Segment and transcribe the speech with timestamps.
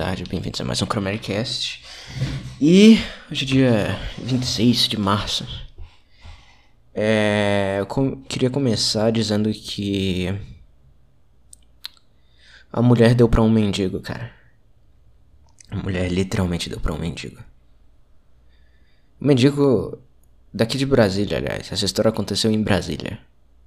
[0.00, 1.84] Tarde, bem-vindos a mais um Chromaticast.
[2.58, 2.96] E
[3.30, 5.46] hoje é dia 26 de março.
[6.94, 10.34] É, eu com queria começar dizendo que
[12.72, 14.32] a mulher deu pra um mendigo, cara.
[15.70, 17.38] A mulher literalmente deu pra um mendigo.
[19.20, 19.98] O mendigo
[20.50, 21.70] daqui de Brasília, aliás.
[21.70, 23.18] Essa história aconteceu em Brasília.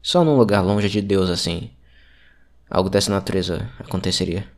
[0.02, 1.70] Só num lugar longe de Deus, assim.
[2.68, 4.52] Algo dessa natureza aconteceria.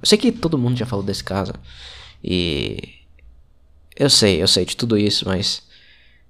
[0.00, 1.52] Eu sei que todo mundo já falou desse caso.
[2.22, 2.94] E.
[3.94, 5.62] Eu sei, eu sei de tudo isso, mas.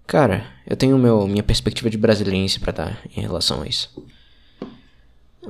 [0.06, 3.90] Cara, eu tenho meu, minha perspectiva de brasileirense pra dar em relação a isso.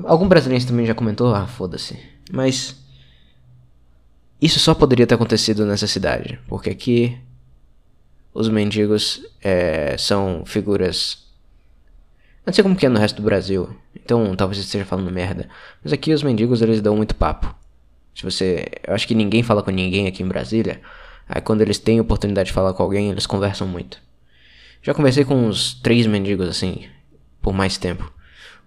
[0.05, 1.35] Algum brasileiro também já comentou?
[1.35, 1.99] Ah, foda-se.
[2.31, 2.77] Mas.
[4.41, 6.39] Isso só poderia ter acontecido nessa cidade.
[6.49, 7.19] Porque aqui.
[8.33, 11.25] Os mendigos é, são figuras.
[12.45, 13.75] Não sei como que é no resto do Brasil.
[13.95, 15.49] Então talvez esteja falando merda.
[15.83, 17.55] Mas aqui os mendigos eles dão muito papo.
[18.17, 18.65] Se você.
[18.87, 20.81] Eu acho que ninguém fala com ninguém aqui em Brasília.
[21.29, 24.01] Aí quando eles têm oportunidade de falar com alguém, eles conversam muito.
[24.81, 26.87] Já conversei com uns três mendigos assim,
[27.43, 28.11] por mais tempo.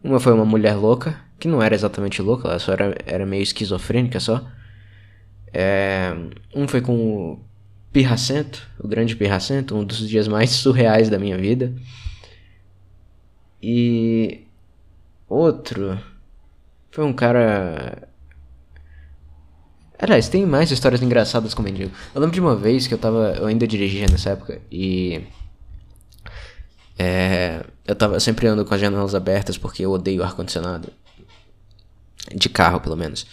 [0.03, 3.41] Uma foi uma mulher louca, que não era exatamente louca, ela só era, era meio
[3.41, 4.45] esquizofrênica só.
[5.52, 6.13] É,
[6.53, 7.39] um foi com o
[7.91, 11.73] Pirracento, o grande Pirracento, um dos dias mais surreais da minha vida.
[13.63, 14.45] E
[15.28, 16.00] outro
[16.91, 18.09] foi um cara
[20.00, 21.92] Aliás, tem mais histórias engraçadas com mendigo.
[22.16, 23.33] Eu lembro de uma vez que eu tava.
[23.38, 25.22] Eu ainda dirigia nessa época e.
[26.97, 30.89] É, eu tava sempre ando com as janelas abertas porque eu odeio ar-condicionado.
[32.33, 33.25] De carro, pelo menos.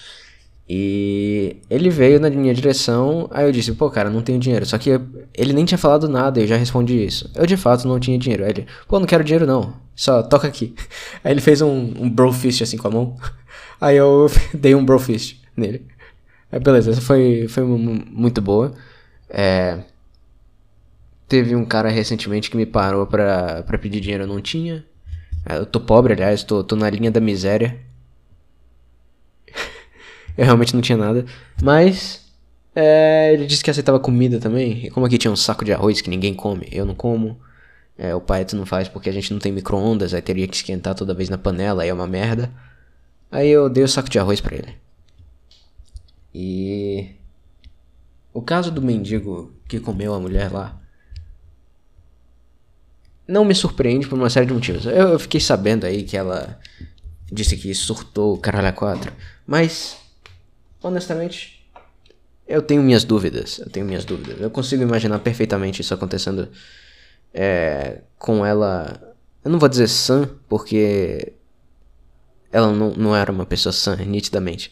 [0.68, 4.66] E ele veio na minha direção, aí eu disse, pô, cara, não tenho dinheiro.
[4.66, 4.90] Só que
[5.32, 7.30] ele nem tinha falado nada, eu já respondi isso.
[7.36, 8.42] Eu de fato não tinha dinheiro.
[8.44, 10.74] Aí ele, pô, não quero dinheiro não, só toca aqui.
[11.22, 13.16] Aí ele fez um, um assim com a mão.
[13.80, 15.86] Aí eu dei um bro fist nele.
[16.50, 18.74] É, beleza, essa foi, foi muito boa.
[19.28, 19.80] É,
[21.28, 24.84] teve um cara recentemente que me parou pra, pra pedir dinheiro, eu não tinha.
[25.44, 27.78] É, eu tô pobre, aliás, tô, tô na linha da miséria.
[30.36, 31.24] eu realmente não tinha nada.
[31.62, 32.24] Mas
[32.74, 34.86] é, ele disse que aceitava comida também.
[34.86, 37.38] E como aqui tinha um saco de arroz que ninguém come, eu não como.
[37.98, 40.94] É, o pai não faz porque a gente não tem micro-ondas, aí teria que esquentar
[40.94, 42.50] toda vez na panela, aí é uma merda.
[43.30, 44.85] Aí eu dei o saco de arroz pra ele.
[46.38, 47.16] E
[48.30, 50.78] o caso do mendigo que comeu a mulher lá
[53.26, 54.84] não me surpreende por uma série de motivos.
[54.84, 56.60] Eu, fiquei sabendo aí que ela
[57.32, 59.10] disse que surtou o caralho a quatro,
[59.46, 59.96] mas
[60.82, 61.66] honestamente
[62.46, 63.58] eu tenho minhas dúvidas.
[63.58, 64.38] Eu tenho minhas dúvidas.
[64.38, 66.50] Eu consigo imaginar perfeitamente isso acontecendo
[67.32, 69.00] é, com ela.
[69.42, 71.32] Eu não vou dizer sã, porque
[72.52, 74.70] ela não, não era uma pessoa sã, nitidamente.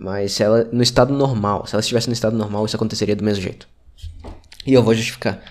[0.00, 3.22] Mas se ela, no estado normal, se ela estivesse no estado normal, isso aconteceria do
[3.22, 3.68] mesmo jeito.
[4.66, 5.42] E eu vou justificar.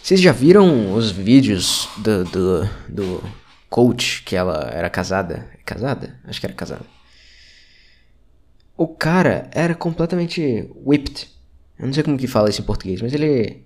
[0.00, 3.24] Vocês já viram os vídeos do, do, do
[3.68, 5.50] coach que ela era casada?
[5.66, 6.16] Casada?
[6.24, 6.84] Acho que era casada.
[8.76, 11.28] O cara era completamente whipped.
[11.76, 13.64] Eu não sei como que fala isso em português, mas ele.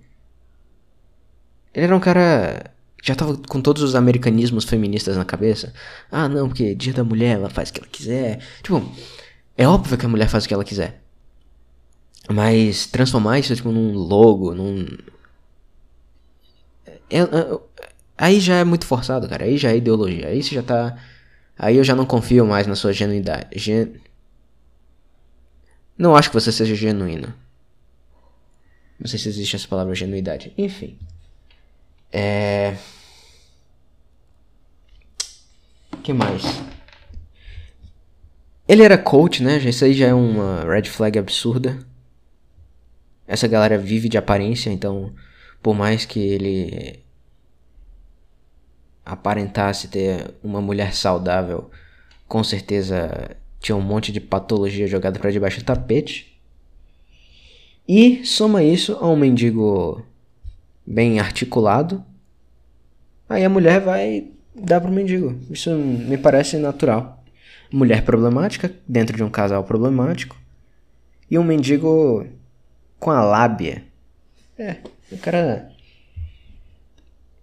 [1.75, 2.71] Ele era um cara.
[3.03, 5.71] Já tava com todos os americanismos feministas na cabeça.
[6.11, 8.39] Ah, não, porque dia da mulher ela faz o que ela quiser.
[8.63, 8.81] Tipo,
[9.57, 11.01] é óbvio que a mulher faz o que ela quiser.
[12.29, 14.85] Mas transformar isso tipo num logo, num.
[17.09, 17.59] É, é,
[18.17, 19.45] aí já é muito forçado, cara.
[19.45, 20.27] Aí já é ideologia.
[20.27, 20.97] Aí você já tá.
[21.57, 23.59] Aí eu já não confio mais na sua genuidade.
[23.59, 23.93] Gen...
[25.97, 27.33] Não acho que você seja genuíno.
[28.99, 30.53] Não sei se existe essa palavra genuidade.
[30.57, 30.97] Enfim.
[32.11, 32.75] É.
[36.03, 36.43] que mais?
[38.67, 39.57] Ele era coach, né?
[39.57, 41.79] Isso aí já é uma red flag absurda.
[43.27, 45.13] Essa galera vive de aparência, então,
[45.61, 46.99] por mais que ele
[49.05, 51.69] aparentasse ter uma mulher saudável,
[52.27, 56.39] com certeza tinha um monte de patologia jogada para debaixo do tapete.
[57.87, 60.05] E soma isso a um mendigo
[60.85, 62.03] bem articulado,
[63.27, 65.37] aí a mulher vai dar pro mendigo.
[65.49, 67.22] Isso me parece natural
[67.73, 70.37] mulher problemática dentro de um casal problemático
[71.29, 72.27] e um mendigo
[72.99, 73.83] com a lábia.
[74.57, 74.77] É,
[75.11, 75.71] o cara.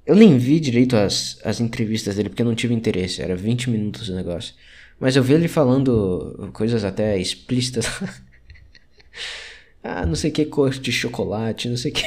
[0.06, 3.70] Eu nem vi direito as, as entrevistas dele porque eu não tive interesse, era 20
[3.70, 4.54] minutos o negócio.
[5.00, 7.86] Mas eu vi ele falando coisas até explícitas.
[9.82, 12.04] ah, não sei que cor de chocolate, não sei que.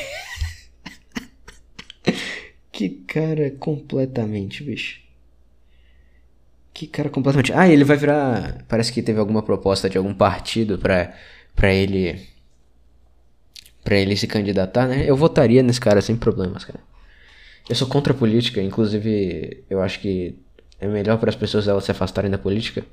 [2.72, 5.03] que cara completamente, bicho.
[6.74, 7.54] Que cara completamente.
[7.54, 8.66] Ah, ele vai virar.
[8.68, 11.14] Parece que teve alguma proposta de algum partido pra,
[11.56, 12.28] pra ele.
[13.84, 15.04] Pra ele se candidatar, né?
[15.08, 16.80] Eu votaria nesse cara sem problemas, cara.
[17.70, 20.36] Eu sou contra a política, inclusive eu acho que
[20.80, 22.84] é melhor para as pessoas elas se afastarem da política.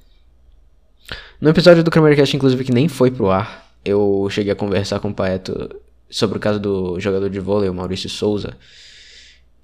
[1.41, 5.09] No episódio do Cramercast, inclusive, que nem foi pro ar, eu cheguei a conversar com
[5.09, 8.57] o Paeto sobre o caso do jogador de vôlei, o Maurício Souza,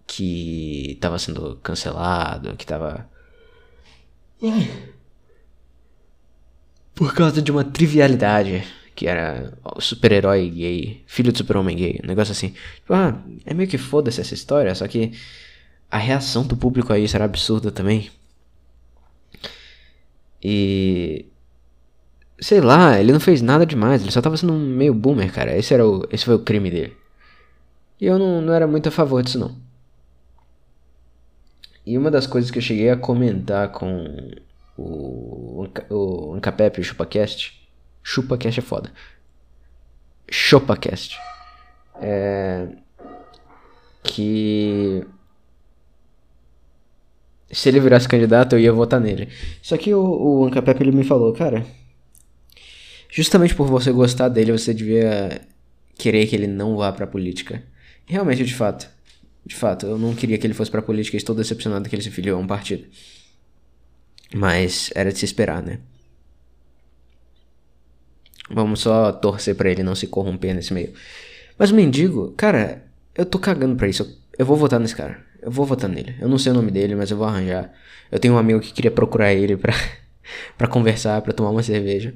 [0.06, 3.08] que tava sendo cancelado, que tava.
[6.94, 12.06] Por causa de uma trivialidade, que era o super-herói gay, filho do super-homem gay, um
[12.06, 12.54] negócio assim.
[12.76, 15.12] Tipo, ah, é meio que foda-se essa história, só que
[15.90, 18.10] a reação do público aí será absurda também.
[20.42, 21.26] E.
[22.38, 25.56] Sei lá, ele não fez nada demais, ele só tava sendo um meio boomer, cara.
[25.56, 26.96] Esse, era o, esse foi o crime dele.
[28.00, 29.56] E eu não, não era muito a favor disso, não.
[31.86, 34.32] E uma das coisas que eu cheguei a comentar com
[34.76, 37.64] o, o Ancapep, o ChupaCast.
[38.02, 38.92] ChupaCast é foda.
[40.28, 41.16] ChupaCast.
[42.02, 42.66] É.
[44.02, 45.06] Que
[47.50, 49.28] se ele virasse candidato, eu ia votar nele.
[49.62, 51.64] Só que o, o Ancapep ele me falou, cara,
[53.08, 55.40] justamente por você gostar dele, você devia
[55.96, 57.62] querer que ele não vá pra política.
[58.08, 58.88] E realmente, de fato,
[59.46, 62.10] de fato, eu não queria que ele fosse pra política, estou decepcionado que ele se
[62.10, 62.84] filiou a um partido.
[64.34, 65.78] Mas era de se esperar, né?
[68.50, 70.92] Vamos só torcer para ele não se corromper nesse meio.
[71.56, 72.84] Mas o mendigo, cara,
[73.14, 74.20] eu tô cagando pra isso.
[74.36, 75.24] Eu, vou votar nesse cara.
[75.40, 76.16] Eu vou votar nele.
[76.20, 77.72] Eu não sei o nome dele, mas eu vou arranjar.
[78.10, 79.74] Eu tenho um amigo que queria procurar ele pra,
[80.58, 82.14] pra conversar, pra tomar uma cerveja.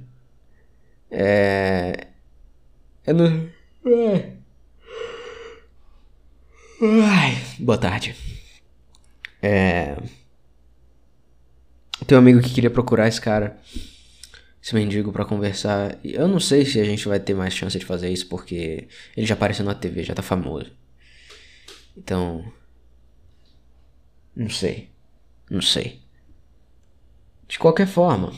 [1.10, 2.08] É.
[3.06, 3.48] Eu não.
[6.82, 8.16] Ai, boa tarde.
[9.42, 9.96] É.
[12.06, 13.58] Tem um amigo que queria procurar esse cara,
[14.62, 15.98] esse mendigo, pra conversar.
[16.02, 19.26] Eu não sei se a gente vai ter mais chance de fazer isso, porque ele
[19.26, 20.72] já apareceu na TV, já tá famoso.
[21.94, 22.50] Então.
[24.34, 24.88] Não sei.
[25.50, 26.00] Não sei.
[27.46, 28.32] De qualquer forma,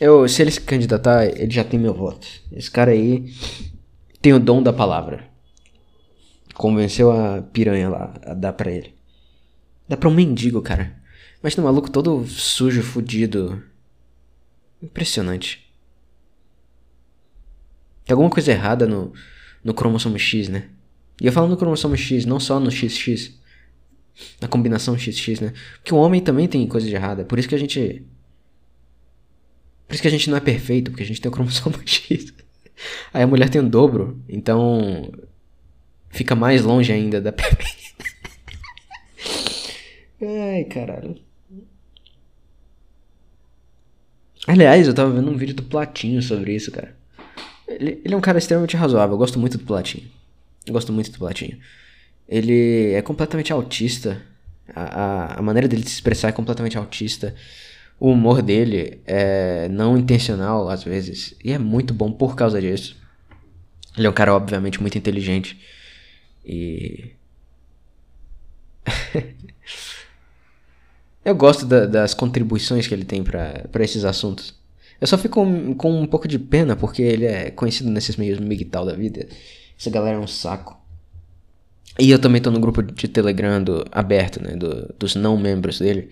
[0.00, 2.24] eu, se ele se candidatar, ele já tem meu voto.
[2.52, 3.34] Esse cara aí
[4.20, 5.31] tem o dom da palavra.
[6.54, 8.94] Convenceu a piranha lá a dar pra ele.
[9.88, 10.96] Dá pra um mendigo, cara.
[11.42, 13.62] Mas um maluco todo sujo, fudido.
[14.82, 15.72] Impressionante.
[18.04, 19.12] Tem alguma coisa errada no,
[19.62, 20.68] no cromossomo X, né?
[21.20, 23.32] E eu falo no cromossomo X, não só no XX.
[24.40, 25.52] Na combinação XX, né?
[25.76, 27.24] Porque o homem também tem coisa de errada.
[27.24, 28.04] Por isso que a gente.
[29.86, 32.32] Por isso que a gente não é perfeito, porque a gente tem o cromossomo X.
[33.12, 35.10] Aí a mulher tem o dobro, então.
[36.12, 37.96] Fica mais longe ainda da perfeição.
[40.22, 41.16] Ai, caralho.
[44.46, 46.94] Aliás, eu tava vendo um vídeo do Platinho sobre isso, cara.
[47.66, 49.14] Ele, ele é um cara extremamente razoável.
[49.14, 50.04] Eu gosto muito do Platinho.
[50.66, 51.58] Eu gosto muito do Platinho.
[52.28, 54.20] Ele é completamente autista.
[54.74, 57.34] A, a, a, maneira dele se expressar é completamente autista.
[57.98, 61.34] O humor dele é não intencional, às vezes.
[61.42, 62.96] E é muito bom por causa disso.
[63.96, 65.58] Ele é um cara, obviamente, muito inteligente.
[66.44, 67.12] E.
[71.24, 74.60] Eu gosto da, das contribuições que ele tem para esses assuntos.
[75.00, 78.40] Eu só fico com, com, um pouco de pena porque ele é conhecido nesses meios
[78.40, 79.28] migtal da vida.
[79.78, 80.80] Essa galera é um saco.
[81.98, 84.56] E eu também tô no grupo de Telegram do, aberto, né?
[84.56, 86.10] Do, dos não membros dele.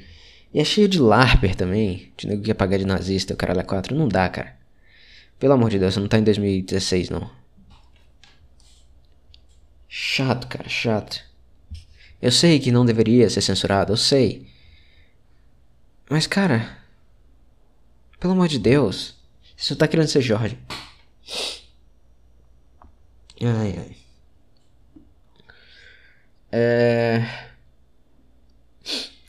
[0.53, 2.13] E é cheio de larper também.
[2.17, 3.97] De nego que quer pagar de nazista, o caralho é 4.
[3.97, 4.57] Não dá, cara.
[5.39, 7.31] Pelo amor de Deus, não tá em 2016, não.
[9.93, 11.21] Chato, cara, chato.
[12.23, 14.47] Eu sei que não deveria ser censurado, eu sei.
[16.09, 16.79] Mas, cara.
[18.21, 19.17] Pelo amor de Deus.
[19.57, 20.57] Você tá querendo ser Jorge.
[23.43, 23.97] Ai, ai.
[26.53, 27.25] É...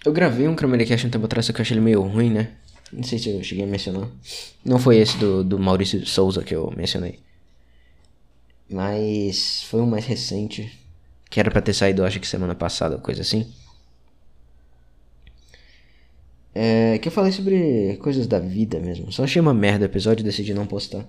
[0.06, 2.56] Eu gravei um Cramericast um tempo atrás, só que eu achei ele meio ruim, né?
[2.94, 4.08] Não sei se eu cheguei a mencionar.
[4.64, 7.20] Não foi esse do, do Maurício Souza que eu mencionei.
[8.72, 10.72] Mas foi um mais recente.
[11.30, 13.52] Que era pra ter saído, acho que semana passada, coisa assim.
[16.54, 19.12] É, que eu falei sobre coisas da vida mesmo.
[19.12, 21.06] Só achei uma merda o episódio e decidi não postar.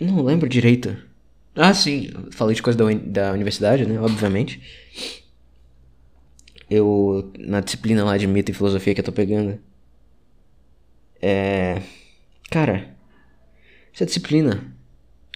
[0.00, 0.96] Não lembro direito.
[1.54, 2.10] Ah, sim.
[2.30, 4.00] Falei de coisa da, da universidade, né?
[4.00, 4.60] Obviamente.
[6.70, 9.58] Eu, na disciplina lá de mito e filosofia que eu tô pegando.
[11.20, 11.82] É.
[12.50, 12.96] Cara.
[13.92, 14.77] Essa disciplina.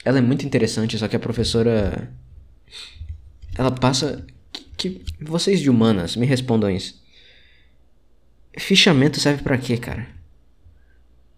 [0.05, 2.13] Ela é muito interessante, só que a professora.
[3.57, 4.25] Ela passa.
[4.53, 7.01] Que, que vocês de humanas me respondam isso.
[8.59, 10.09] fichamento serve para quê, cara?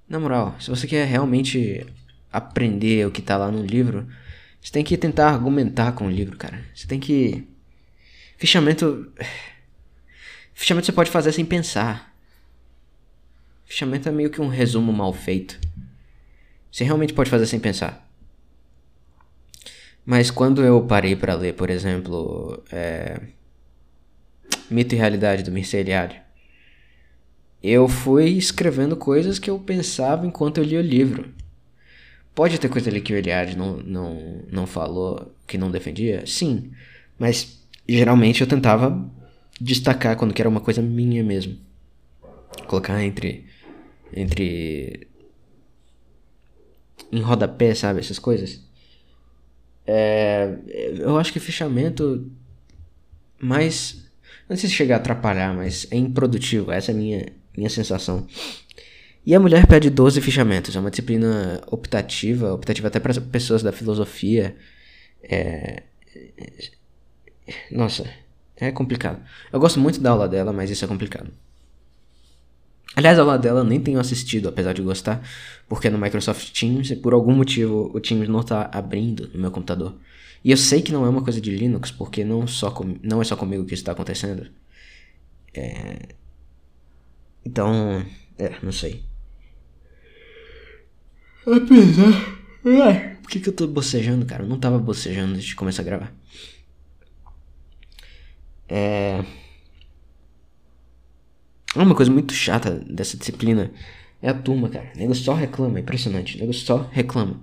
[0.09, 1.87] Na moral, se você quer realmente
[2.33, 4.09] aprender o que tá lá no livro,
[4.61, 6.65] você tem que tentar argumentar com o livro, cara.
[6.75, 7.47] Você tem que.
[8.39, 9.13] Fichamento.
[10.55, 12.15] Fichamento você pode fazer sem pensar.
[13.67, 15.59] Fichamento é meio que um resumo mal feito.
[16.71, 18.04] Você realmente pode fazer sem pensar.
[20.05, 23.21] Mas quando eu parei para ler, por exemplo, é...
[24.71, 26.21] Mito e Realidade do Eliade,
[27.63, 31.33] eu fui escrevendo coisas que eu pensava enquanto eu lia o livro.
[32.35, 36.27] Pode ter coisa ali que o Eliade não, não, não falou, que não defendia?
[36.27, 36.73] Sim.
[37.19, 39.11] Mas geralmente eu tentava
[39.61, 41.57] destacar quando que era uma coisa minha mesmo.
[42.67, 43.47] Colocar entre.
[44.13, 45.09] Entre.
[47.13, 48.01] Em rodapé, sabe?
[48.01, 48.61] Essas coisas.
[49.87, 50.57] É,
[50.99, 52.31] eu acho que fechamento.
[53.39, 54.05] Mais.
[54.49, 56.71] Não sei se chega a atrapalhar, mas é improdutivo.
[56.71, 57.27] Essa é a minha
[57.57, 58.27] minha sensação.
[59.25, 63.73] E a mulher pede 12 fichamentos, é uma disciplina optativa, optativa até para pessoas da
[63.73, 64.55] filosofia.
[65.23, 65.83] É...
[67.71, 68.09] Nossa,
[68.57, 69.23] é complicado.
[69.53, 71.31] Eu gosto muito da aula dela, mas isso é complicado.
[72.97, 75.23] Aliás, a aula dela nem tenho assistido, apesar de gostar,
[75.69, 79.41] porque é no Microsoft Teams e por algum motivo o Teams não está abrindo no
[79.41, 79.97] meu computador.
[80.45, 82.97] E eu sei que não é uma coisa de Linux, porque não, só com...
[83.03, 84.47] não é só comigo que isso está acontecendo.
[85.53, 86.15] É...
[87.45, 88.05] Então,
[88.39, 89.03] é, não sei.
[91.47, 92.39] Apesar.
[92.65, 94.45] Ué, por que, que eu tô bocejando, cara?
[94.45, 96.15] Eu não tava bocejando antes de começar a gravar.
[98.69, 99.25] É.
[101.75, 103.71] Uma coisa muito chata dessa disciplina
[104.23, 104.91] é a turma, cara.
[104.95, 106.37] O nego só reclama, é impressionante.
[106.37, 107.41] O nego só reclama.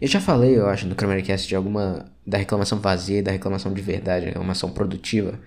[0.00, 2.12] Eu já falei, eu acho, no Cramercast de alguma.
[2.26, 5.40] da reclamação vazia e da reclamação de verdade, reclamação produtiva.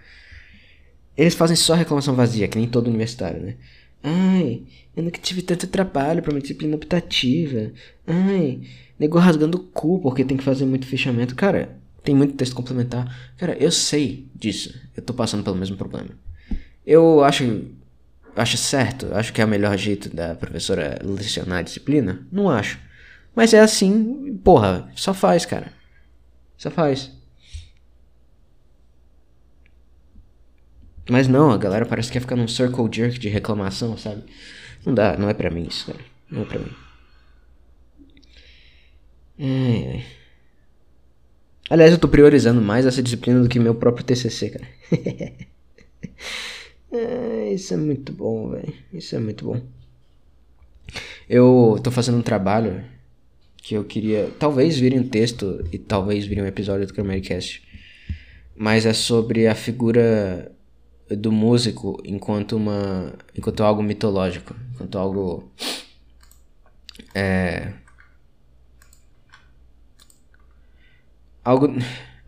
[1.16, 3.56] Eles fazem só reclamação vazia, que nem todo universitário, né?
[4.02, 4.64] Ai,
[4.96, 7.72] eu nunca tive tanto trabalho para uma disciplina optativa.
[8.08, 8.62] Ai,
[8.98, 11.36] nego rasgando o cu porque tem que fazer muito fechamento.
[11.36, 13.34] Cara, tem muito texto complementar.
[13.38, 14.74] Cara, eu sei disso.
[14.96, 16.10] Eu tô passando pelo mesmo problema.
[16.86, 17.66] Eu acho.
[18.40, 19.14] Acho certo?
[19.14, 22.26] Acho que é o melhor jeito da professora lecionar a disciplina?
[22.32, 22.80] Não acho.
[23.36, 25.74] Mas é assim, porra, só faz, cara.
[26.58, 27.12] Só faz.
[31.10, 34.24] Mas não, a galera parece que quer ficar num circle jerk de reclamação, sabe?
[34.86, 36.00] Não dá, não é pra mim isso, cara.
[36.32, 36.72] Não é pra mim.
[39.40, 40.06] Ai, ai.
[41.70, 44.68] Aliás, eu tô priorizando mais essa disciplina do que meu próprio TCC, cara.
[46.92, 48.74] é, isso é muito bom, velho.
[48.94, 49.62] Isso é muito bom.
[51.30, 52.84] Eu tô fazendo um trabalho
[53.58, 54.32] que eu queria.
[54.40, 57.64] Talvez vire um texto e talvez vire um episódio do Camericast.
[58.56, 60.52] Mas é sobre a figura
[61.10, 65.52] do músico enquanto uma enquanto algo mitológico, enquanto algo
[67.16, 67.74] é
[71.44, 71.68] algo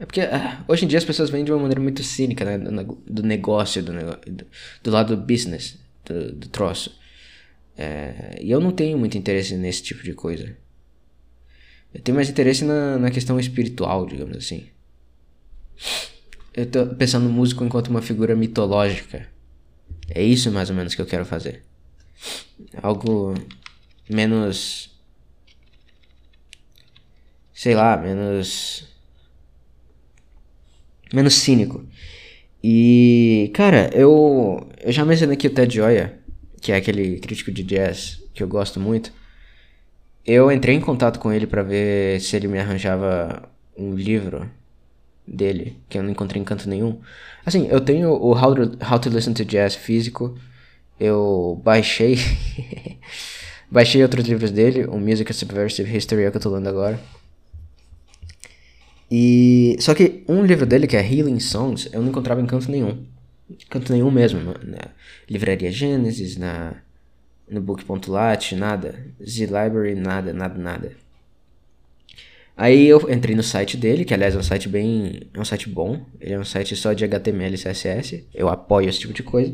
[0.01, 2.57] é porque ah, hoje em dia as pessoas vêm de uma maneira muito cínica né,
[2.57, 4.47] do negócio, do, do,
[4.81, 6.99] do lado do business, do, do troço.
[7.77, 10.57] É, e eu não tenho muito interesse nesse tipo de coisa.
[11.93, 14.65] Eu tenho mais interesse na, na questão espiritual, digamos assim.
[16.51, 19.27] Eu tô pensando no músico enquanto uma figura mitológica.
[20.09, 21.63] É isso mais ou menos que eu quero fazer.
[22.81, 23.35] Algo
[24.09, 24.89] menos.
[27.53, 28.90] Sei lá, menos.
[31.13, 31.85] Menos cínico.
[32.63, 36.19] E, cara, eu, eu já mencionei aqui o Ted Joya,
[36.61, 39.11] que é aquele crítico de jazz que eu gosto muito.
[40.25, 44.49] Eu entrei em contato com ele para ver se ele me arranjava um livro
[45.27, 46.99] dele, que eu não encontrei em canto nenhum.
[47.45, 50.37] Assim, eu tenho o How to, How to Listen to Jazz físico,
[50.99, 52.17] eu baixei.
[53.71, 56.99] baixei outros livros dele, o Music Subversive History é o que eu tô lendo agora.
[59.11, 59.75] E.
[59.79, 63.03] Só que um livro dele, que é Healing Songs, eu não encontrava em canto nenhum.
[63.69, 64.39] Canto nenhum mesmo.
[64.63, 64.89] Na
[65.29, 66.75] Livraria Gênesis, na.
[67.49, 69.05] No Book.lat, nada.
[69.21, 70.91] Z Library, nada, nada, nada.
[72.55, 75.23] Aí eu entrei no site dele, que aliás é um site bem.
[75.33, 76.05] É um site bom.
[76.21, 78.23] Ele é um site só de HTML e CSS.
[78.33, 79.53] Eu apoio esse tipo de coisa.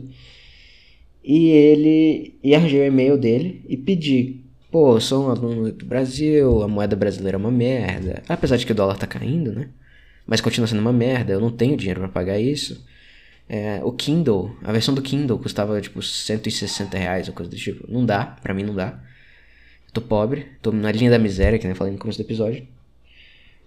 [1.24, 2.36] E ele.
[2.44, 4.47] E arranjei o e-mail dele e pedi.
[4.72, 8.22] Pô, eu sou um aluno do Brasil, a moeda brasileira é uma merda.
[8.28, 9.70] Apesar de que o dólar tá caindo, né?
[10.26, 12.86] Mas continua sendo uma merda, eu não tenho dinheiro para pagar isso.
[13.50, 17.90] É, o Kindle, a versão do Kindle custava tipo 160 reais ou coisa do tipo.
[17.92, 19.00] Não dá, pra mim não dá.
[19.88, 22.68] Eu tô pobre, tô na linha da miséria, que nem falei no começo do episódio.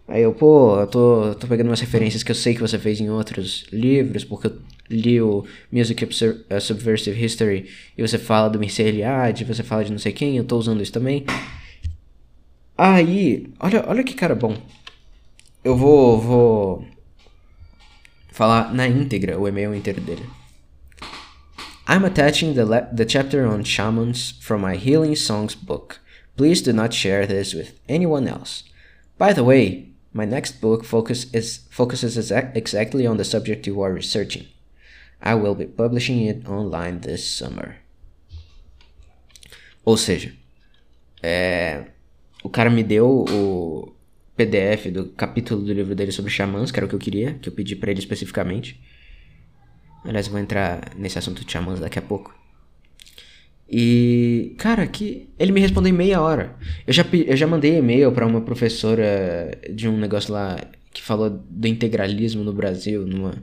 [0.07, 3.00] Aí eu, pô, eu tô, tô pegando umas referências que eu sei que você fez
[3.00, 4.59] em outros livros, porque eu
[5.20, 10.12] o Music uh, Subversive History e você fala do Mircea você fala de não sei
[10.12, 11.25] quem, eu tô usando isso também.
[12.76, 14.56] Aí, olha, olha que cara bom.
[15.62, 16.85] Eu vou, vou
[18.32, 20.25] falar na íntegra o e-mail inteiro dele.
[21.87, 26.00] I'm attaching the, the chapter on shamans from my Healing Songs book.
[26.37, 28.64] Please do not share this with anyone else.
[29.18, 33.82] By the way, my next book focus is, focuses exa exactly on the subject you
[33.82, 34.47] are researching.
[35.22, 37.76] I will be publishing it online this summer.
[39.84, 40.32] Ou seja,
[41.22, 41.84] é,
[42.42, 43.92] o cara me deu o
[44.36, 47.48] PDF do capítulo do livro dele sobre xamãs, que era o que eu queria, que
[47.48, 48.80] eu pedi para ele especificamente.
[50.04, 52.34] Aliás, eu vou entrar nesse assunto de xamãs daqui a pouco.
[53.68, 56.56] E, cara, que ele me respondeu em meia hora.
[56.86, 60.58] Eu já, eu já mandei e-mail para uma professora de um negócio lá
[60.92, 63.06] que falou do integralismo no Brasil.
[63.06, 63.40] Numa...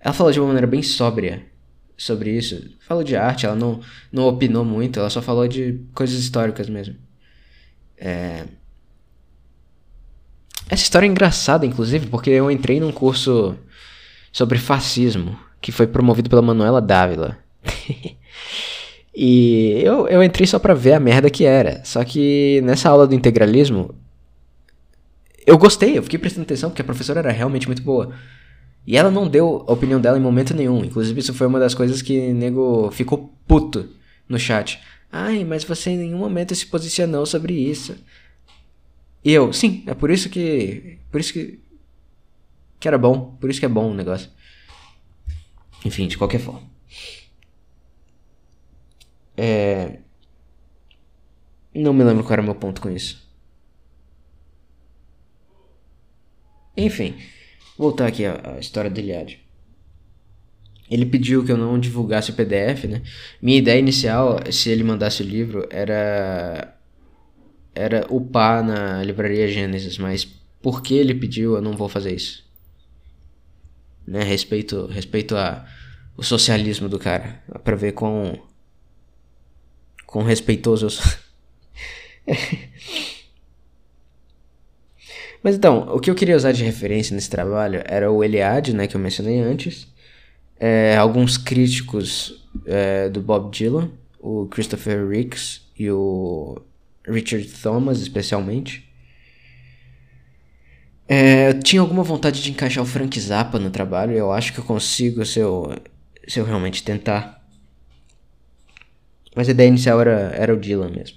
[0.00, 1.46] Ela falou de uma maneira bem sóbria
[1.96, 2.70] sobre isso.
[2.80, 3.80] Falou de arte, ela não,
[4.12, 6.94] não opinou muito, ela só falou de coisas históricas mesmo.
[7.96, 8.44] É...
[10.70, 13.56] Essa história é engraçada, inclusive, porque eu entrei num curso
[14.30, 17.38] sobre fascismo que foi promovido pela Manuela Dávila.
[19.14, 21.82] e eu, eu entrei só pra ver a merda que era.
[21.84, 23.94] Só que nessa aula do integralismo,
[25.46, 28.12] eu gostei, eu fiquei prestando atenção porque a professora era realmente muito boa.
[28.88, 30.82] E ela não deu a opinião dela em momento nenhum.
[30.82, 33.86] Inclusive, isso foi uma das coisas que nego ficou puto
[34.26, 34.80] no chat.
[35.12, 37.98] Ai, mas você em nenhum momento se posicionou sobre isso.
[39.22, 40.98] E eu, sim, é por isso que.
[41.12, 41.60] Por isso que.
[42.80, 43.36] Que era bom.
[43.38, 44.30] Por isso que é bom o negócio.
[45.84, 46.62] Enfim, de qualquer forma.
[49.36, 49.98] É...
[51.74, 53.22] Não me lembro qual era o meu ponto com isso.
[56.74, 57.14] Enfim,
[57.78, 59.38] voltar aqui à, história do Iliad.
[60.90, 63.02] Ele pediu que eu não divulgasse o PDF, né?
[63.40, 66.74] Minha ideia inicial, se ele mandasse o livro, era
[67.74, 70.24] era upar na livraria Gênesis, mas
[70.60, 72.48] porque ele pediu, eu não vou fazer isso
[74.08, 74.22] né?
[74.22, 75.66] Respeito, respeito a
[76.16, 78.42] o socialismo do cara, para ver quão
[80.06, 81.12] quão respeitoso eu sou.
[85.42, 88.86] Mas então, o que eu queria usar de referência nesse trabalho era o Eliade, né,
[88.86, 89.86] que eu mencionei antes,
[90.58, 96.60] é, alguns críticos é, do Bob Dylan, o Christopher Ricks e o
[97.06, 98.88] Richard Thomas, especialmente.
[101.08, 104.58] É, eu tinha alguma vontade de encaixar o Frank Zappa no trabalho, eu acho que
[104.58, 105.74] eu consigo se eu,
[106.26, 107.42] se eu realmente tentar.
[109.34, 111.16] Mas a ideia inicial era, era o Dylan mesmo.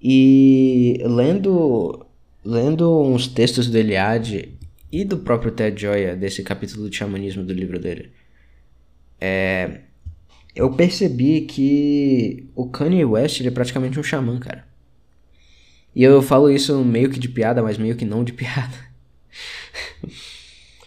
[0.00, 2.03] E lendo,
[2.44, 4.50] lendo uns textos do Eliade
[4.92, 8.12] e do próprio Ted Joya, desse capítulo de xamanismo do livro dele,
[9.20, 9.80] é,
[10.54, 14.66] eu percebi que o Kanye West ele é praticamente um xamã, cara.
[15.94, 18.76] E eu falo isso meio que de piada, mas meio que não de piada.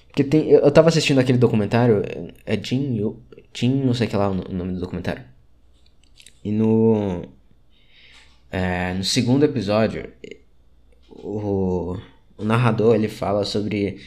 [0.08, 0.50] Porque tem.
[0.50, 2.02] Eu, tava assistindo aquele documentário.
[2.46, 3.16] É Jim.
[3.54, 5.24] Jim, não sei que lá o nome do documentário.
[6.44, 7.24] E no.
[8.52, 10.10] É, no segundo episódio,
[11.28, 11.98] o,
[12.38, 14.00] o narrador ele fala sobre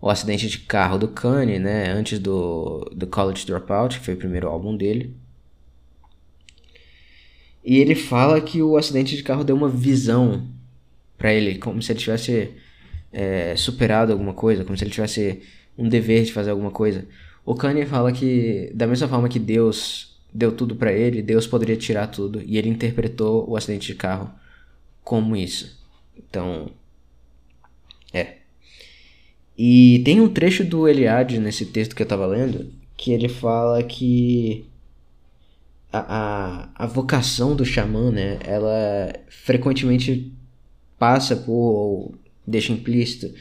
[0.00, 1.90] o acidente de carro do Kanye, né?
[1.90, 5.14] Antes do, do College Dropout, que foi o primeiro álbum dele.
[7.64, 10.46] E ele fala que o acidente de carro deu uma visão
[11.18, 12.54] para ele, como se ele tivesse
[13.12, 15.42] é, superado alguma coisa, como se ele tivesse
[15.76, 17.06] um dever de fazer alguma coisa.
[17.44, 21.76] O Kanye fala que, da mesma forma que Deus deu tudo para ele, Deus poderia
[21.76, 24.30] tirar tudo, e ele interpretou o acidente de carro
[25.02, 25.77] como isso.
[26.18, 26.70] Então,
[28.12, 28.36] é.
[29.56, 33.82] E tem um trecho do Eliade nesse texto que eu tava lendo que ele fala
[33.82, 34.66] que
[35.92, 40.32] a, a, a vocação do xamã, né, ela frequentemente
[40.98, 42.12] passa por,
[42.46, 43.32] deixa implícito,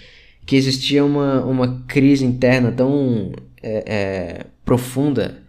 [0.46, 5.42] que existia uma, uma crise interna tão é, é, profunda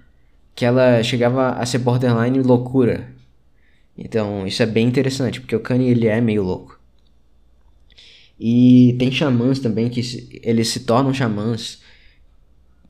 [0.54, 3.08] que ela chegava a ser borderline loucura.
[3.96, 6.77] Então isso é bem interessante, porque o Kanye ele é meio louco.
[8.38, 10.00] E tem xamãs também que
[10.42, 11.80] eles se tornam xamãs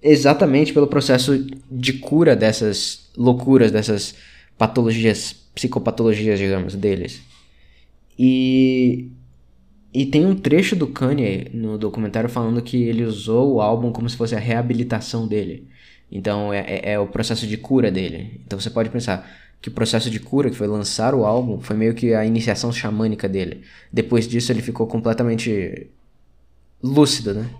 [0.03, 4.15] exatamente pelo processo de cura dessas loucuras, dessas
[4.57, 7.21] patologias, psicopatologias, digamos, deles.
[8.19, 9.11] E
[9.93, 14.09] e tem um trecho do Kanye no documentário falando que ele usou o álbum como
[14.09, 15.67] se fosse a reabilitação dele.
[16.11, 18.41] Então é, é, é, o processo de cura dele.
[18.47, 19.29] Então você pode pensar
[19.61, 22.73] que o processo de cura, que foi lançar o álbum, foi meio que a iniciação
[22.73, 23.65] xamânica dele.
[23.93, 25.89] Depois disso ele ficou completamente
[26.83, 27.51] lúcido, né?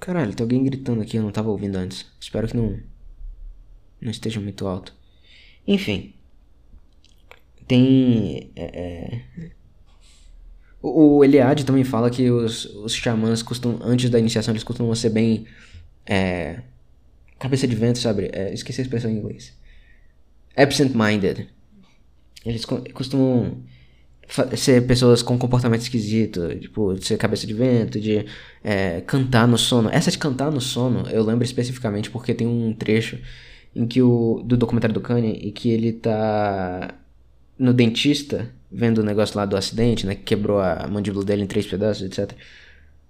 [0.00, 2.06] Caralho, tem alguém gritando aqui, eu não tava ouvindo antes.
[2.18, 2.78] Espero que não.
[4.00, 4.94] Não esteja muito alto.
[5.66, 6.14] Enfim.
[7.66, 8.50] Tem.
[8.56, 9.50] É, é...
[10.80, 13.80] O, Eliade também fala que os, os xamãs costumam.
[13.82, 15.46] Antes da iniciação, eles costumam ser bem.
[16.06, 16.62] É,
[17.38, 18.30] cabeça de vento, sabe?
[18.32, 19.56] É, esqueci a expressão em inglês.
[20.56, 21.48] Absent-minded.
[22.44, 23.62] Eles costumam
[24.56, 28.26] ser pessoas com comportamento esquisito, tipo, ser cabeça de vento, de
[28.62, 29.88] é, cantar no sono.
[29.88, 33.18] Essa de cantar no sono, eu lembro especificamente porque tem um trecho
[33.74, 36.94] em que o do documentário do Kanye e que ele tá
[37.58, 41.46] no dentista vendo o negócio lá do acidente, né, que quebrou a mandíbula dele em
[41.46, 42.36] três pedaços, etc.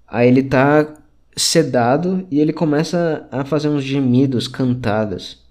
[0.06, 0.94] Aí ele tá
[1.38, 5.46] sedado e ele começa a fazer uns gemidos cantados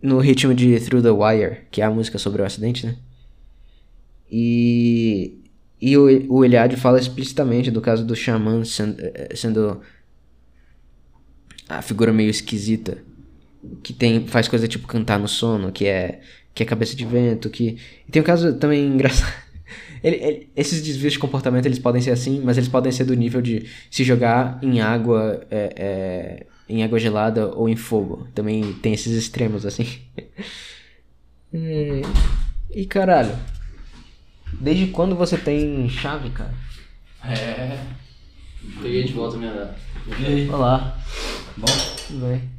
[0.00, 2.96] no ritmo de Through the Wire, que é a música sobre o acidente, né?
[4.30, 5.42] E,
[5.80, 9.80] e o, o Eliade fala explicitamente do caso do xamã sendo, eh, sendo
[11.68, 12.98] a figura meio esquisita.
[13.82, 16.20] Que tem, faz coisa tipo cantar no sono, que é,
[16.54, 17.76] que é cabeça de vento, que...
[18.08, 19.49] E tem um caso também engraçado.
[20.02, 23.14] Ele, ele, esses desvios de comportamento eles podem ser assim, mas eles podem ser do
[23.14, 28.26] nível de se jogar em água, é, é, em água gelada ou em fogo.
[28.34, 29.86] Também tem esses extremos assim.
[31.52, 32.02] e,
[32.74, 33.36] e caralho,
[34.58, 36.54] Desde quando você tem chave, cara?
[37.24, 37.78] É.
[38.82, 39.76] Peguei de volta minha data.
[40.52, 40.98] Olá.
[41.56, 41.66] Bom?
[42.06, 42.50] Tudo bem.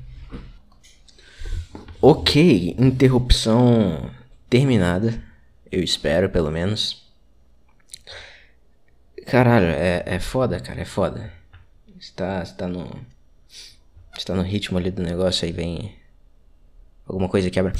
[2.02, 4.10] Ok, interrupção
[4.50, 5.22] terminada.
[5.72, 7.04] Eu espero, pelo menos.
[9.32, 11.32] Caralho, é, é foda, cara, é foda.
[11.98, 12.86] Está, está no.
[14.18, 15.96] Está no ritmo ali do negócio, aí vem
[17.08, 17.72] alguma coisa quebra.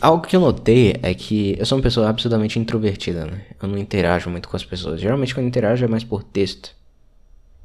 [0.00, 3.46] Algo que eu notei é que eu sou uma pessoa absolutamente introvertida, né?
[3.60, 5.00] Eu não interajo muito com as pessoas.
[5.00, 6.72] Geralmente quando interajo é mais por texto.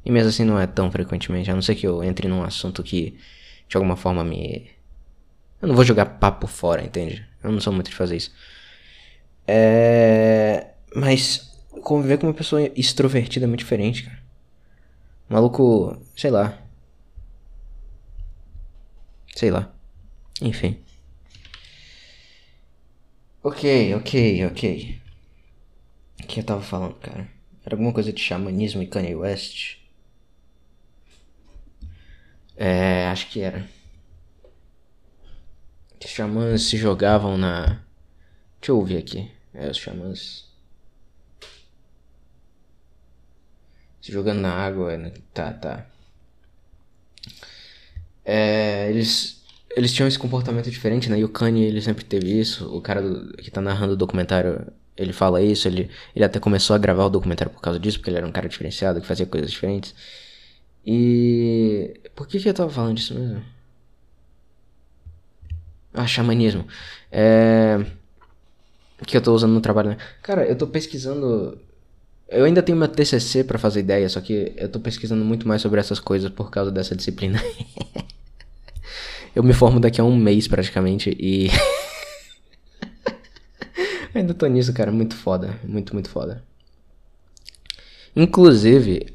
[0.04, 2.82] E mesmo assim não é tão frequentemente, a não ser que eu entre num assunto
[2.82, 3.16] que
[3.68, 4.68] de alguma forma me.
[5.62, 7.24] Eu não vou jogar papo fora, entende?
[7.40, 8.32] Eu não sou muito de fazer isso.
[9.46, 10.70] É.
[10.92, 11.47] Mas
[11.78, 14.18] conviver com uma pessoa extrovertida é muito diferente, cara.
[15.28, 16.58] Maluco, sei lá.
[19.34, 19.72] Sei lá.
[20.40, 20.78] Enfim.
[23.42, 25.00] Ok, ok, ok.
[26.22, 27.28] O que eu tava falando, cara?
[27.64, 29.76] Era alguma coisa de xamanismo e Kanye West?
[32.56, 33.68] É, acho que era.
[36.02, 37.82] Os xamãs se jogavam na.
[38.60, 39.30] Deixa eu ouvir aqui.
[39.54, 40.47] É, os xamãs.
[44.08, 44.96] Se jogando na água.
[44.96, 45.12] Né?
[45.34, 45.86] Tá, tá.
[48.24, 49.44] É, eles
[49.76, 51.18] eles tinham esse comportamento diferente, né?
[51.18, 52.74] E o Kanye, ele sempre teve isso.
[52.74, 54.66] O cara do, que tá narrando o documentário,
[54.96, 55.68] ele fala isso.
[55.68, 58.32] Ele, ele até começou a gravar o documentário por causa disso, porque ele era um
[58.32, 59.94] cara diferenciado, que fazia coisas diferentes.
[60.86, 62.00] E...
[62.16, 63.44] Por que que eu tava falando disso mesmo?
[65.92, 66.66] Ah, xamanismo.
[67.12, 67.84] É...
[69.06, 69.98] Que eu tô usando no trabalho, né?
[70.22, 71.60] Cara, eu tô pesquisando...
[72.28, 75.62] Eu ainda tenho meu TCC para fazer ideia, só que eu tô pesquisando muito mais
[75.62, 77.42] sobre essas coisas por causa dessa disciplina.
[79.34, 81.48] Eu me formo daqui a um mês praticamente e.
[84.14, 84.90] Ainda tô nisso, cara.
[84.90, 85.58] Muito foda.
[85.62, 86.42] Muito, muito foda.
[88.16, 89.06] Inclusive,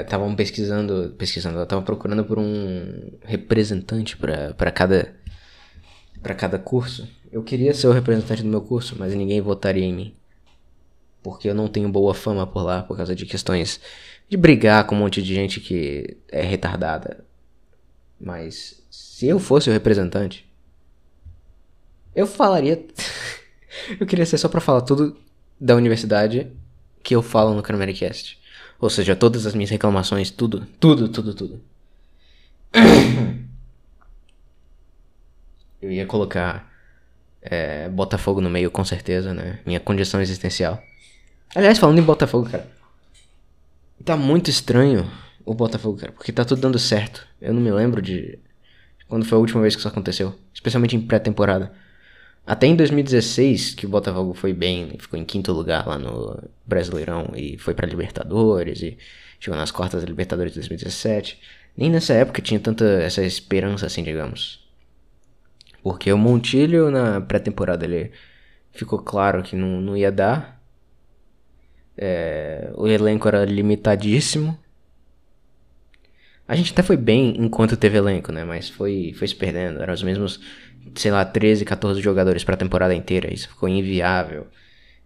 [0.00, 1.14] estavam é, pesquisando.
[1.18, 5.14] Pesquisando, estavam procurando por um representante para cada.
[6.22, 7.08] para cada curso.
[7.32, 10.17] Eu queria ser o representante do meu curso, mas ninguém votaria em mim.
[11.28, 13.80] Porque eu não tenho boa fama por lá por causa de questões
[14.28, 17.24] de brigar com um monte de gente que é retardada.
[18.18, 20.48] Mas se eu fosse o representante,
[22.14, 22.82] eu falaria.
[24.00, 25.16] eu queria ser só pra falar tudo
[25.60, 26.50] da universidade
[27.02, 28.38] que eu falo no Cramericast.
[28.80, 31.60] Ou seja, todas as minhas reclamações, tudo, tudo, tudo, tudo.
[35.80, 36.72] Eu ia colocar
[37.40, 39.60] é, Botafogo no meio, com certeza, né?
[39.64, 40.82] Minha condição existencial.
[41.54, 42.68] Aliás, falando em Botafogo, cara.
[44.04, 45.10] Tá muito estranho
[45.44, 47.26] o Botafogo, cara, porque tá tudo dando certo.
[47.40, 48.38] Eu não me lembro de
[49.08, 51.72] quando foi a última vez que isso aconteceu, especialmente em pré-temporada.
[52.46, 57.32] Até em 2016, que o Botafogo foi bem, ficou em quinto lugar lá no Brasileirão
[57.34, 58.96] e foi para Libertadores e
[59.40, 61.38] chegou nas quartas da Libertadores de 2017.
[61.76, 64.66] Nem nessa época tinha tanta essa esperança assim, digamos.
[65.82, 68.12] Porque o Montilho na pré-temporada ele
[68.72, 70.57] ficou claro que não, não ia dar.
[72.00, 74.56] É, o elenco era limitadíssimo.
[76.46, 78.44] A gente até foi bem enquanto teve elenco, né?
[78.44, 79.82] Mas foi, foi se perdendo.
[79.82, 80.40] Eram os mesmos,
[80.94, 83.32] sei lá, 13, 14 jogadores pra temporada inteira.
[83.32, 84.46] Isso ficou inviável.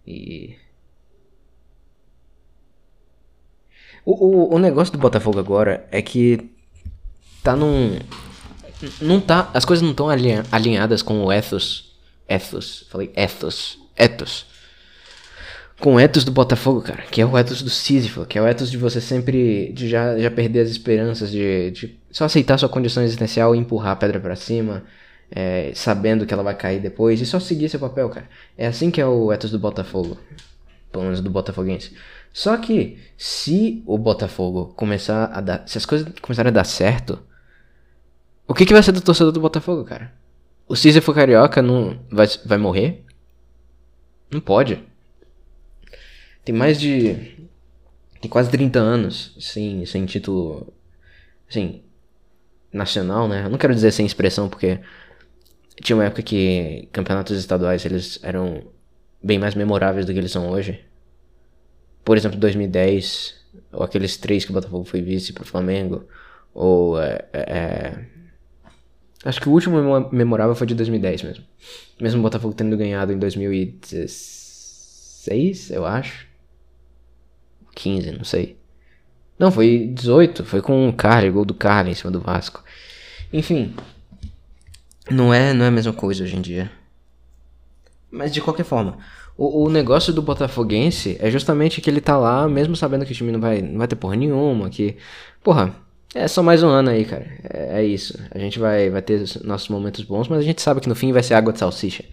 [0.05, 0.55] E.
[4.05, 6.49] O, o, o negócio do Botafogo agora é que
[7.41, 7.97] tá num.
[9.01, 9.49] Não tá.
[9.53, 11.97] As coisas não estão alinhadas com o ethos.
[12.27, 12.85] Ethos.
[12.89, 13.79] Falei ethos.
[13.97, 14.52] Ethos.
[15.83, 17.03] Com o ethos do Botafogo, cara.
[17.11, 18.25] Que é o ethos do Sísifo.
[18.25, 19.69] Que é o ethos de você sempre.
[19.73, 21.29] De já, já perder as esperanças.
[21.29, 24.85] De, de só aceitar sua condição existencial e empurrar a pedra para cima.
[25.29, 27.19] É, sabendo que ela vai cair depois.
[27.19, 28.29] E só seguir seu papel, cara.
[28.57, 30.17] É assim que é o ethos do Botafogo.
[30.89, 31.91] Pelo menos do Botafoguense.
[32.31, 35.67] Só que, se o Botafogo começar a dar.
[35.67, 37.19] Se as coisas começarem a dar certo.
[38.47, 40.13] O que, que vai ser do torcedor do Botafogo, cara?
[40.65, 43.03] O Sísifo Carioca não vai, vai morrer?
[44.31, 44.92] Não pode.
[46.43, 47.47] Tem mais de.
[48.21, 50.73] Tem quase 30 anos sem, sem título.
[51.49, 51.81] Assim.
[52.71, 53.45] Nacional, né?
[53.45, 54.79] Eu não quero dizer sem expressão, porque.
[55.81, 58.63] Tinha uma época que campeonatos estaduais eles eram
[59.21, 60.83] bem mais memoráveis do que eles são hoje.
[62.05, 63.35] Por exemplo, 2010,
[63.71, 66.05] ou aqueles três que o Botafogo foi vice pro Flamengo,
[66.53, 68.05] ou é, é, é,
[69.25, 71.45] Acho que o último memorável foi de 2010 mesmo.
[71.99, 76.27] Mesmo o Botafogo tendo ganhado em 2016, eu acho.
[77.75, 78.57] 15, não sei.
[79.37, 82.63] Não, foi 18, foi com o Carly, gol do Carly em cima do Vasco.
[83.31, 83.73] Enfim,
[85.09, 86.71] não é, não é a mesma coisa hoje em dia.
[88.11, 88.97] Mas de qualquer forma,
[89.35, 93.15] o, o, negócio do Botafoguense é justamente que ele tá lá, mesmo sabendo que o
[93.15, 94.97] time não vai, não vai ter porra nenhuma, que.
[95.43, 95.75] Porra,
[96.13, 97.25] é só mais um ano aí, cara.
[97.51, 98.17] É, é isso.
[98.31, 101.11] A gente vai, vai ter nossos momentos bons, mas a gente sabe que no fim
[101.11, 102.05] vai ser água de salsicha.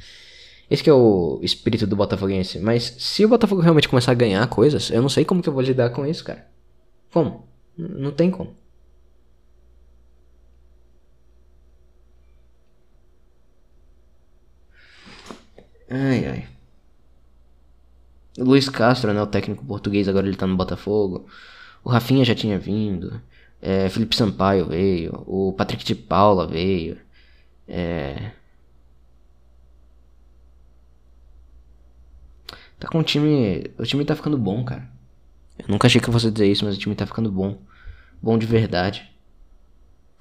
[0.71, 2.59] Esse é o espírito do Botafoguense.
[2.61, 5.53] Mas se o Botafogo realmente começar a ganhar coisas, eu não sei como que eu
[5.53, 6.47] vou lidar com isso, cara.
[7.13, 7.49] Como?
[7.77, 8.55] Não tem como.
[15.89, 16.49] Ai, ai.
[18.39, 21.27] Luiz Castro, né, o técnico português, agora ele tá no Botafogo.
[21.85, 23.21] O Rafinha já tinha vindo.
[23.61, 25.23] É, Felipe Sampaio veio.
[25.27, 26.99] O Patrick de Paula veio.
[27.69, 28.33] É...
[32.81, 33.71] Tá com o time.
[33.79, 34.89] O time tá ficando bom, cara.
[35.59, 37.59] Eu nunca achei que eu fosse dizer isso, mas o time tá ficando bom.
[38.23, 39.09] Bom de verdade.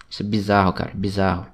[0.10, 0.92] Isso é bizarro, cara.
[0.94, 1.48] Bizarro.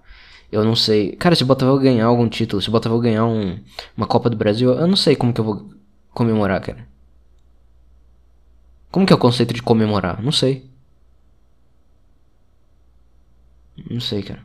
[0.52, 1.16] Eu não sei.
[1.16, 3.60] Cara, se o Botafogo ganhar algum título, se o Botafogo ganhar um,
[3.96, 5.70] uma Copa do Brasil, eu não sei como que eu vou
[6.14, 6.88] comemorar, cara.
[8.92, 10.22] Como que é o conceito de comemorar?
[10.24, 10.66] Não sei.
[13.90, 14.44] Não sei, cara.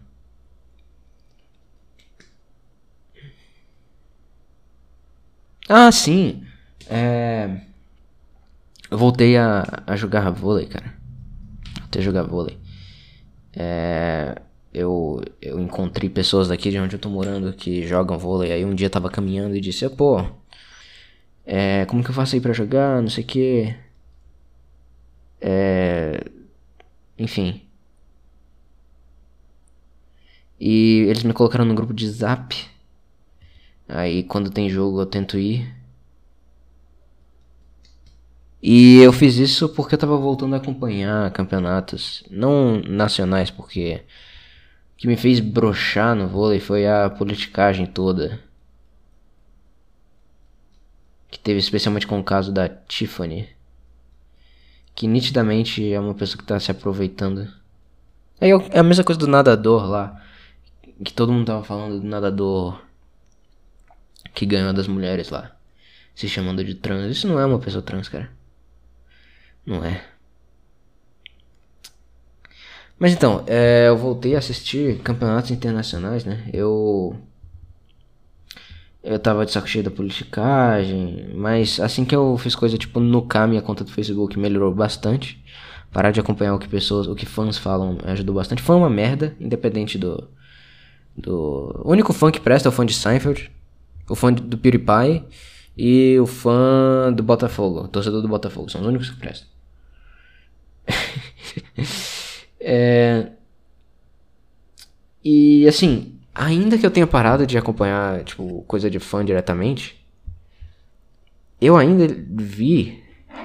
[5.68, 6.44] Ah, sim.
[6.90, 7.61] É...
[8.90, 10.92] Eu voltei a, a jogar vôlei, cara.
[11.81, 12.59] Voltei a jogar vôlei.
[13.55, 14.37] É...
[14.72, 18.53] Eu, eu encontrei pessoas daqui de onde eu tô morando que jogam vôlei.
[18.53, 20.24] Aí um dia eu tava caminhando e disse, pô,
[21.44, 23.03] é, como que eu faço aí pra jogar?
[23.03, 23.74] Não sei o que.
[25.40, 26.24] É,
[27.18, 27.62] enfim.
[30.61, 32.55] E eles me colocaram no grupo de zap.
[33.88, 35.79] Aí quando tem jogo eu tento ir.
[38.62, 44.02] E eu fiz isso porque eu tava voltando a acompanhar campeonatos, não nacionais, porque
[44.94, 48.40] o que me fez brochar no vôlei foi a politicagem toda.
[51.30, 53.48] Que teve especialmente com o caso da Tiffany.
[54.94, 57.48] Que nitidamente é uma pessoa que tá se aproveitando.
[58.40, 60.20] É, é a mesma coisa do nadador lá
[61.04, 62.80] que todo mundo tava falando do nadador
[64.34, 65.56] que ganhou das mulheres lá,
[66.14, 67.10] se chamando de trans.
[67.10, 68.30] Isso não é uma pessoa trans, cara.
[69.70, 70.02] Não é.
[72.98, 76.50] Mas então, é, eu voltei a assistir campeonatos internacionais, né?
[76.52, 77.16] Eu.
[79.02, 83.48] Eu tava de saco cheio da politicagem, mas assim que eu fiz coisa tipo nucar
[83.48, 85.42] minha conta do Facebook melhorou bastante.
[85.92, 88.62] Parar de acompanhar o que pessoas, o que fãs falam ajudou bastante.
[88.62, 90.28] Foi uma merda, independente do,
[91.16, 91.83] do...
[91.85, 93.50] O único fã que presta é o fã de Seinfeld,
[94.09, 95.24] o fã do PewDiePie
[95.76, 98.68] e o fã do Botafogo, o torcedor do Botafogo.
[98.68, 99.48] São os únicos que prestam.
[102.60, 103.28] é...
[105.22, 110.00] E assim, ainda que eu tenha parado de acompanhar, tipo, coisa de fã diretamente,
[111.60, 113.02] eu ainda vi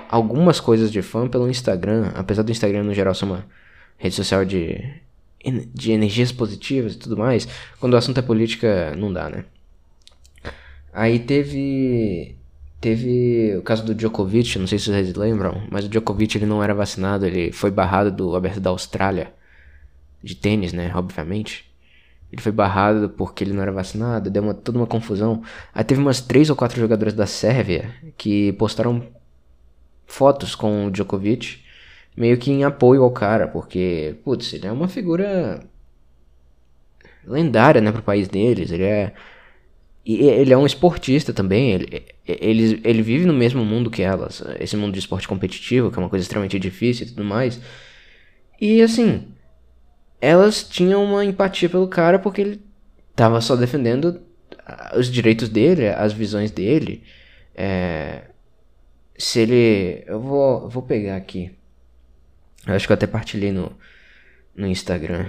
[0.10, 3.46] algumas coisas de fã pelo Instagram, apesar do Instagram no geral ser uma
[3.98, 5.04] rede social de
[5.74, 7.48] de energias positivas e tudo mais,
[7.80, 9.46] quando o assunto é política, não dá, né?
[10.92, 12.36] Aí teve
[12.86, 16.62] teve o caso do Djokovic, não sei se vocês lembram, mas o Djokovic ele não
[16.62, 19.34] era vacinado, ele foi barrado do Aberto da Austrália
[20.22, 21.66] de tênis, né, obviamente.
[22.32, 25.42] Ele foi barrado porque ele não era vacinado, deu uma, toda uma confusão.
[25.74, 29.02] Aí teve umas três ou quatro jogadoras da Sérvia que postaram
[30.06, 31.64] fotos com o Djokovic
[32.16, 35.60] meio que em apoio ao cara, porque, putz, ele é uma figura
[37.26, 38.70] lendária, né, pro país deles.
[38.70, 39.14] Ele é.
[40.06, 41.72] E ele é um esportista também.
[41.72, 44.44] Ele, ele, ele vive no mesmo mundo que elas.
[44.60, 47.60] Esse mundo de esporte competitivo, que é uma coisa extremamente difícil e tudo mais.
[48.62, 49.28] E assim.
[50.22, 52.62] Elas tinham uma empatia pelo cara porque ele
[53.16, 54.22] tava só defendendo
[54.96, 57.04] os direitos dele, as visões dele.
[57.56, 58.24] É,
[59.18, 60.04] se ele.
[60.08, 61.52] Eu vou, vou pegar aqui.
[62.68, 63.72] Eu acho que eu até partilhei no,
[64.56, 65.28] no Instagram.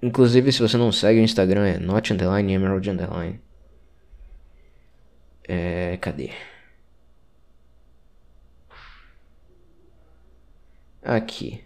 [0.00, 3.40] Inclusive, se você não segue o Instagram, é not underline emerald underline.
[5.44, 6.30] É, cadê?
[11.02, 11.64] Aqui.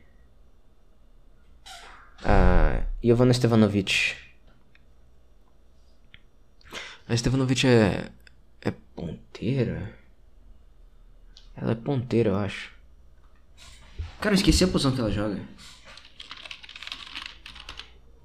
[2.24, 4.14] Ah, Iovana Stevanovic.
[7.08, 8.10] A Stevanovic é.
[8.64, 9.92] É ponteira?
[11.56, 12.72] Ela é ponteira, eu acho.
[14.20, 15.40] Cara, eu esqueci a posição que ela joga.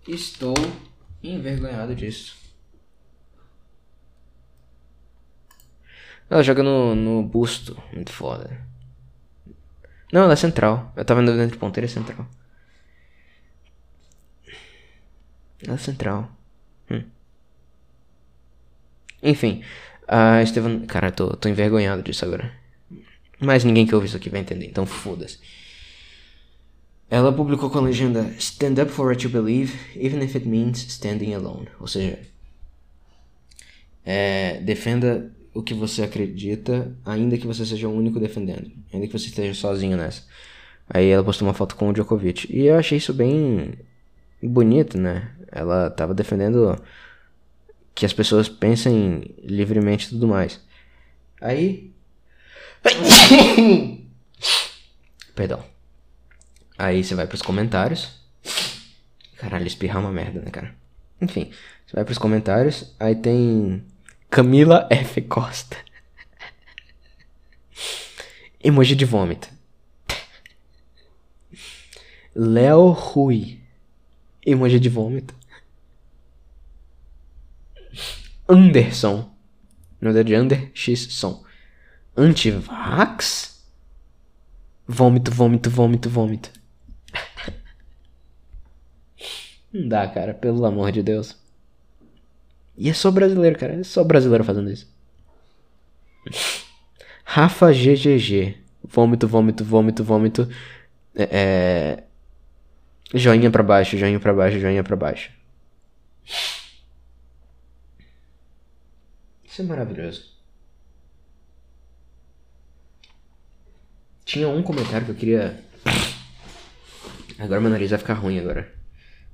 [0.08, 0.56] Estou
[1.22, 2.38] envergonhado disso.
[6.30, 7.82] Ela joga no, no busto.
[7.94, 8.66] Muito foda.
[10.12, 10.94] Não, ela é central.
[10.96, 12.26] Eu tava andando dentro de ponteira, é central.
[15.66, 16.32] Ela é central.
[16.90, 17.04] Hum.
[19.22, 19.64] Enfim.
[20.08, 20.86] A Estevan.
[20.86, 22.52] Cara, tô, tô envergonhado disso agora.
[23.40, 25.40] Mas ninguém que ouve isso aqui vai entender, então foda-se.
[27.10, 30.80] Ela publicou com a legenda Stand up for what you believe, even if it means
[30.88, 31.68] standing alone.
[31.80, 32.20] Ou seja,
[34.06, 39.14] é, defenda o que você acredita, ainda que você seja o único defendendo, ainda que
[39.14, 40.24] você esteja sozinho nessa.
[40.90, 42.48] Aí ela postou uma foto com o Djokovic.
[42.50, 43.74] E eu achei isso bem
[44.42, 45.32] bonito, né?
[45.52, 46.78] Ela tava defendendo
[47.96, 50.62] que as pessoas pensem livremente e tudo mais.
[51.42, 51.92] Aí.
[55.36, 55.77] Perdão.
[56.78, 58.22] Aí você vai pros comentários.
[59.38, 60.76] Caralho, espirrar é uma merda, né, cara?
[61.20, 61.52] Enfim,
[61.86, 62.94] você vai pros comentários.
[63.00, 63.84] Aí tem
[64.30, 65.22] Camila F.
[65.22, 65.78] Costa.
[68.64, 69.50] Emoji de vômito.
[72.36, 73.60] Léo Rui.
[74.46, 75.34] Emoji de vômito.
[78.48, 79.32] Anderson.
[80.00, 81.44] Na verdade, Under X som.
[82.16, 83.64] Antivax?
[84.88, 86.52] Vômito, vômito, vômito, vômito.
[89.72, 91.36] Não dá, cara, pelo amor de Deus.
[92.78, 93.74] E é só brasileiro, cara.
[93.74, 94.88] É só brasileiro fazendo isso.
[97.26, 98.58] Rafa GGG.
[98.84, 100.50] Vômito, vômito, vômito, vômito.
[101.16, 102.04] É, é...
[103.14, 105.32] Joinha pra baixo, joinha pra baixo, joinha pra baixo.
[109.46, 110.38] Isso é maravilhoso.
[114.24, 115.64] Tinha um comentário que eu queria.
[117.40, 118.77] Agora meu nariz vai ficar ruim agora.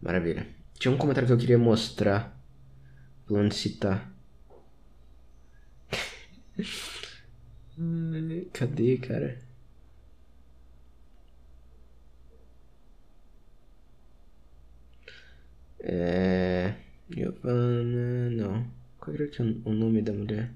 [0.03, 0.45] Maravilha.
[0.77, 2.37] Tinha um comentário que eu queria mostrar.
[3.25, 4.11] Plano citar.
[8.53, 9.39] Cadê, cara?
[15.79, 16.75] É.
[17.09, 18.29] Giovanna.
[18.29, 18.67] Não.
[18.99, 19.29] Qual era
[19.65, 20.51] o nome da mulher?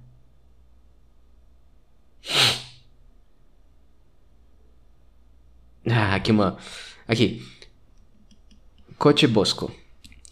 [5.90, 6.58] Ah, aqui uma.
[7.08, 7.42] Aqui.
[8.98, 9.72] Cote Bosco,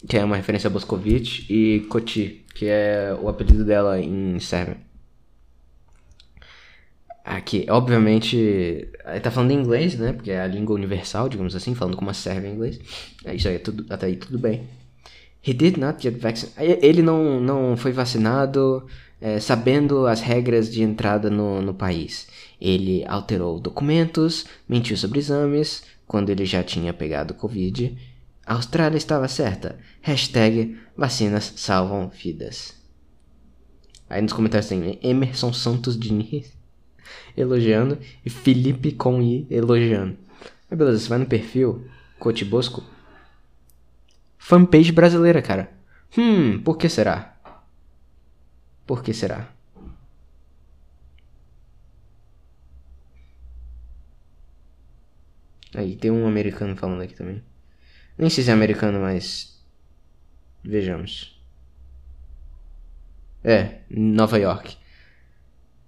[0.08, 4.76] que é uma referência a Boscovich, e Koti, que é o apelido dela em sérvio.
[7.24, 10.12] Aqui, obviamente, ele tá falando em inglês, né?
[10.12, 12.80] Porque é a língua universal, digamos assim, falando com uma sérvia em inglês.
[13.24, 14.64] É isso aí, tudo, até aí tudo bem.
[15.46, 16.84] He did not get vaccinated.
[16.84, 18.86] Ele não, não foi vacinado
[19.20, 22.26] é, sabendo as regras de entrada no, no país.
[22.60, 27.96] Ele alterou documentos, mentiu sobre exames, quando ele já tinha pegado Covid
[28.46, 29.76] a Austrália estava certa.
[30.00, 32.80] Hashtag vacinas salvam vidas.
[34.08, 36.56] Aí nos comentários tem Emerson Santos Diniz
[37.36, 40.16] elogiando e Felipe com I elogiando.
[40.70, 41.88] Mas beleza, você vai no perfil
[42.20, 42.84] Coach Bosco.
[44.38, 45.72] Fanpage brasileira, cara.
[46.16, 47.36] Hum, por que será?
[48.86, 49.52] Por que será?
[55.74, 57.42] Aí tem um americano falando aqui também.
[58.18, 59.62] Nem sei se é americano, mas.
[60.64, 61.40] Vejamos.
[63.44, 64.76] É, Nova York.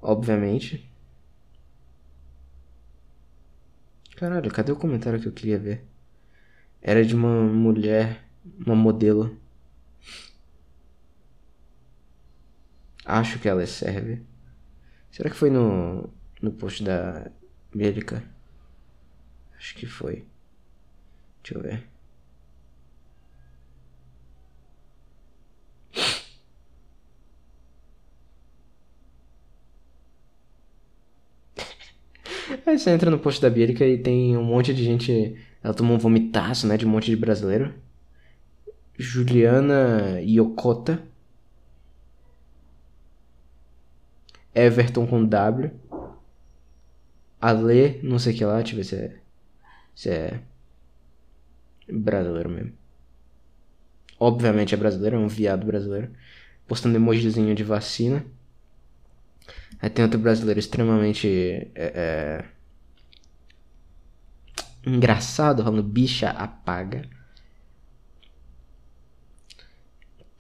[0.01, 0.89] Obviamente.
[4.17, 5.85] Caralho, cadê o comentário que eu queria ver?
[6.83, 8.25] Era de uma mulher,
[8.65, 9.39] uma modelo.
[13.05, 14.23] Acho que ela é sérvia.
[15.11, 16.11] Será que foi no
[16.41, 17.31] no post da
[17.75, 18.23] Bélica.
[19.57, 20.25] Acho que foi.
[21.43, 21.98] Deixa eu ver.
[32.69, 35.35] Aí você entra no post da Bielica e tem um monte de gente.
[35.63, 36.77] Ela tomou um vomitaço, né?
[36.77, 37.73] De um monte de brasileiro.
[38.99, 41.03] Juliana Yokota.
[44.55, 45.71] Everton com W.
[47.41, 49.17] Ale, não sei o que lá, deixa eu ver se é.
[49.95, 50.41] Se é.
[51.91, 52.73] Brasileiro mesmo.
[54.21, 56.11] Obviamente é brasileiro, é um viado brasileiro.
[56.67, 58.27] Postando emojizinho de vacina.
[59.81, 61.27] Aí tem outro brasileiro extremamente.
[61.75, 62.58] É, é,
[64.89, 67.09] engraçado, falando bicha apaga.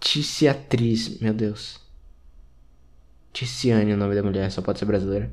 [0.01, 1.81] Ticiatriz, meu Deus.
[3.33, 5.33] Ticiane é o nome da mulher, só pode ser brasileira.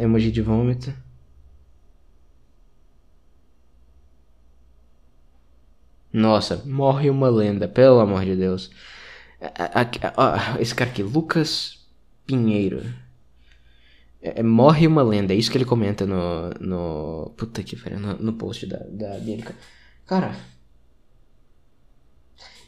[0.00, 0.94] Emoji de vômito.
[6.12, 8.70] Nossa, morre uma lenda, pelo amor de Deus.
[10.60, 11.86] Esse cara aqui, Lucas
[12.26, 12.84] Pinheiro.
[14.22, 16.50] É, é, morre uma lenda, é isso que ele comenta no.
[16.60, 19.54] no puta que pariu, no, no post da, da Bianca.
[20.06, 20.36] Cara.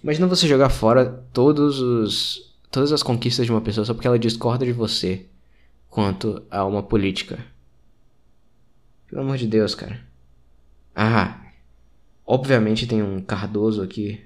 [0.03, 2.59] Imagina você jogar fora todos os.
[2.71, 5.27] todas as conquistas de uma pessoa só porque ela discorda de você
[5.89, 7.39] quanto a uma política.
[9.09, 10.01] Pelo amor de Deus, cara.
[10.95, 11.41] Ah.
[12.27, 14.21] Obviamente tem um Cardoso aqui.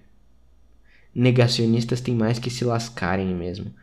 [1.14, 3.74] Negacionistas têm mais que se lascarem mesmo.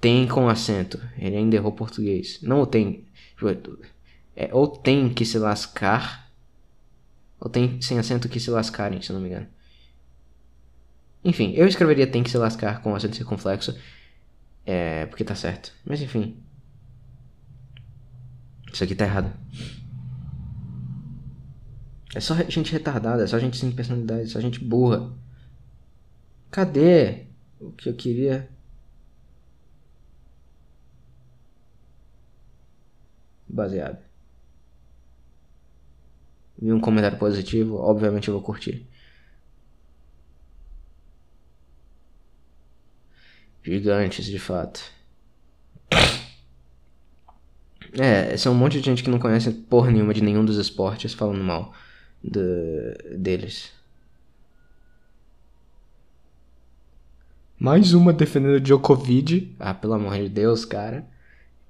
[0.00, 1.00] Tem com acento.
[1.18, 2.40] Ele ainda errou português.
[2.42, 3.06] Não tem.
[4.36, 6.30] É, ou tem que se lascar.
[7.40, 9.46] Ou tem sem acento que se lascarem, se não me engano.
[11.24, 13.76] Enfim, eu escreveria tem que se lascar com acento circunflexo.
[14.64, 15.72] É, porque tá certo.
[15.84, 16.36] Mas enfim.
[18.72, 19.32] Isso aqui tá errado.
[22.14, 25.12] É só gente retardada, é só gente sem personalidade, é só gente burra.
[26.50, 27.26] Cadê
[27.60, 28.48] o que eu queria?
[33.48, 33.98] Baseado.
[36.60, 38.86] Vi um comentário positivo, obviamente eu vou curtir.
[43.62, 44.80] Gigantes, de fato.
[47.92, 51.14] É, são um monte de gente que não conhece porra nenhuma de nenhum dos esportes
[51.14, 51.72] falando mal
[52.22, 52.40] do,
[53.16, 53.72] deles.
[57.58, 59.54] Mais uma defendendo Djokovic.
[59.58, 61.06] Ah, pelo amor de Deus, cara.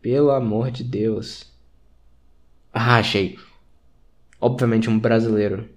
[0.03, 1.51] Pelo amor de Deus.
[2.81, 3.37] Ah, achei.
[4.41, 5.69] Obviamente um brasileiro.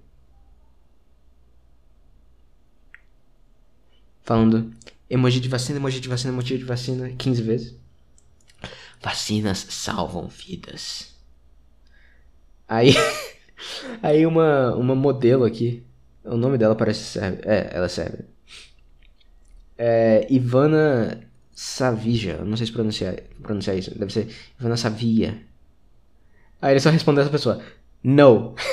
[4.22, 4.72] Falando
[5.10, 7.76] emoji de vacina, emoji de vacina, emoji de vacina 15 vezes.
[9.00, 11.12] Vacinas salvam vidas.
[12.68, 12.94] Aí,
[14.00, 15.82] aí uma, uma modelo aqui,
[16.24, 18.24] o nome dela parece serve, é, ela serve.
[19.76, 24.28] É Ivana Savija, não sei se pronunciar, pronunciar isso, deve ser
[24.58, 25.51] Ivana Savia.
[26.62, 27.60] Aí ele só respondeu essa pessoa:
[28.02, 28.54] No.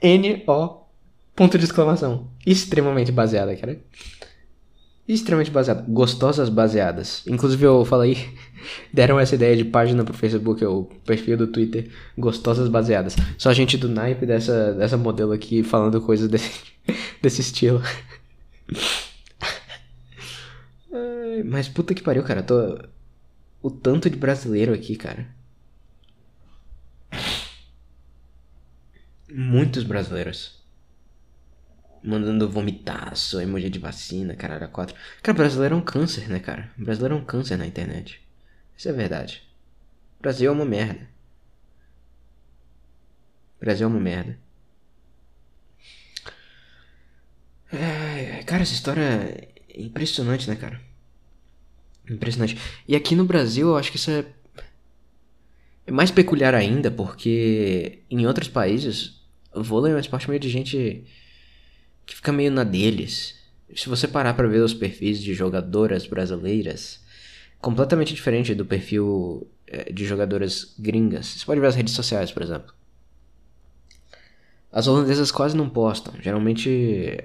[0.00, 0.80] N-O.
[1.34, 2.28] Ponto de exclamação.
[2.46, 3.80] Extremamente baseada, cara.
[5.08, 5.84] Extremamente baseada.
[5.88, 7.26] Gostosas baseadas.
[7.26, 8.32] Inclusive eu falei.
[8.92, 11.90] Deram essa ideia de página pro Facebook, o perfil do Twitter.
[12.16, 13.16] Gostosas baseadas.
[13.36, 16.52] Só gente do naipe dessa, dessa modelo aqui falando coisas desse,
[17.20, 17.82] desse estilo.
[21.46, 22.42] Mas puta que pariu, cara.
[22.42, 22.78] Tô.
[23.62, 25.39] O tanto de brasileiro aqui, cara.
[29.32, 30.60] Muitos brasileiros
[32.02, 34.96] mandando vomitaço, emoji de vacina, caralho, quatro.
[35.22, 36.70] Cara, brasileiro é um câncer, né, cara?
[36.76, 38.20] Brasileiro é um câncer na internet.
[38.76, 39.42] Isso é verdade.
[40.20, 41.08] Brasil é uma merda.
[43.60, 44.38] Brasil é uma merda.
[47.72, 50.80] É, cara, essa história é impressionante, né, cara?
[52.08, 52.58] Impressionante.
[52.88, 54.24] E aqui no Brasil, eu acho que isso é,
[55.86, 59.19] é mais peculiar ainda, porque em outros países
[59.54, 61.04] vôlei é um esporte meio de gente
[62.06, 63.38] que fica meio na deles.
[63.74, 67.00] Se você parar para ver os perfis de jogadoras brasileiras,
[67.60, 71.26] completamente diferente do perfil eh, de jogadoras gringas.
[71.26, 72.74] Você pode ver as redes sociais, por exemplo.
[74.72, 76.14] As holandesas quase não postam.
[76.20, 76.70] Geralmente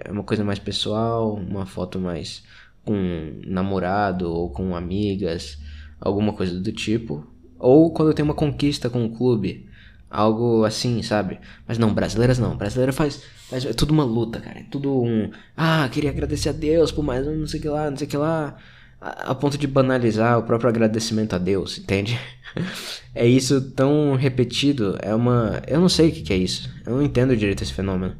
[0.03, 2.43] é uma coisa mais pessoal, uma foto mais
[2.83, 5.57] com namorado ou com amigas,
[5.99, 7.25] alguma coisa do tipo.
[7.57, 9.69] Ou quando tem uma conquista com o clube.
[10.15, 11.39] Algo assim, sabe?
[11.67, 12.55] Mas não, brasileiras não.
[12.55, 13.65] Brasileira faz, faz.
[13.65, 14.59] É tudo uma luta, cara.
[14.59, 15.29] É tudo um.
[15.57, 18.07] Ah, queria agradecer a Deus por mais um, não sei o que lá, não sei
[18.07, 18.55] o que lá.
[19.01, 22.17] a, a ponto de banalizar o próprio agradecimento a Deus, entende?
[23.13, 25.61] é isso tão repetido, é uma.
[25.67, 26.73] Eu não sei o que, que é isso.
[26.85, 28.15] Eu não entendo direito esse fenômeno.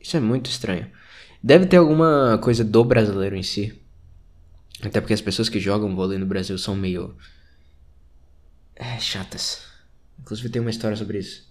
[0.00, 0.88] Isso é muito estranho.
[1.40, 3.80] Deve ter alguma coisa do brasileiro em si.
[4.82, 7.14] Até porque as pessoas que jogam vôlei no Brasil são meio.
[8.74, 9.71] É, chatas.
[10.22, 11.50] Inclusive tem uma história sobre isso.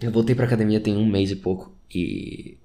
[0.00, 1.72] Eu voltei pra academia tem um mês e pouco.
[1.94, 2.58] E.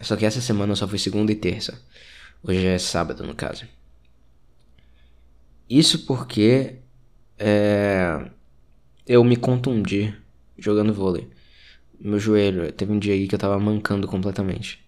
[0.00, 1.80] Só que essa semana só fui segunda e terça.
[2.42, 3.66] Hoje é sábado, no caso.
[5.68, 6.76] Isso porque.
[7.38, 8.30] É,
[9.06, 10.14] eu me contundi
[10.56, 11.28] jogando vôlei.
[12.00, 14.82] Meu joelho, teve um dia aí que eu tava mancando completamente.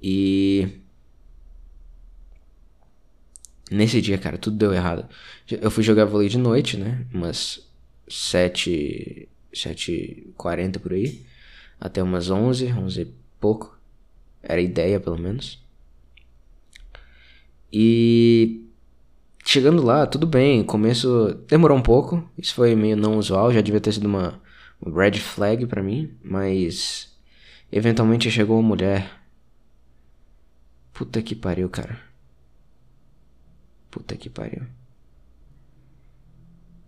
[0.00, 0.80] E.
[3.70, 5.08] Nesse dia, cara, tudo deu errado.
[5.50, 7.04] Eu fui jogar vôlei de noite, né?
[7.12, 7.68] Umas
[8.08, 9.28] 7.
[9.52, 11.24] 7h40 por aí.
[11.80, 13.76] Até umas 11, 11 e pouco.
[14.42, 15.64] Era ideia, pelo menos.
[17.72, 18.62] E.
[19.44, 20.62] Chegando lá, tudo bem.
[20.62, 21.34] Começo.
[21.48, 22.28] Demorou um pouco.
[22.38, 23.52] Isso foi meio não usual.
[23.52, 24.40] Já devia ter sido uma,
[24.80, 26.14] uma red flag para mim.
[26.22, 27.16] Mas.
[27.70, 29.10] Eventualmente chegou uma mulher.
[30.92, 32.05] Puta que pariu, cara.
[33.96, 34.62] Puta que pariu.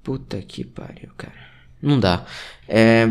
[0.03, 1.49] Puta que pariu, cara.
[1.81, 2.27] Não dá.
[2.69, 3.07] É.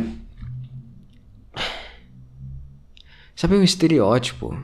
[3.35, 4.63] Sabe um estereótipo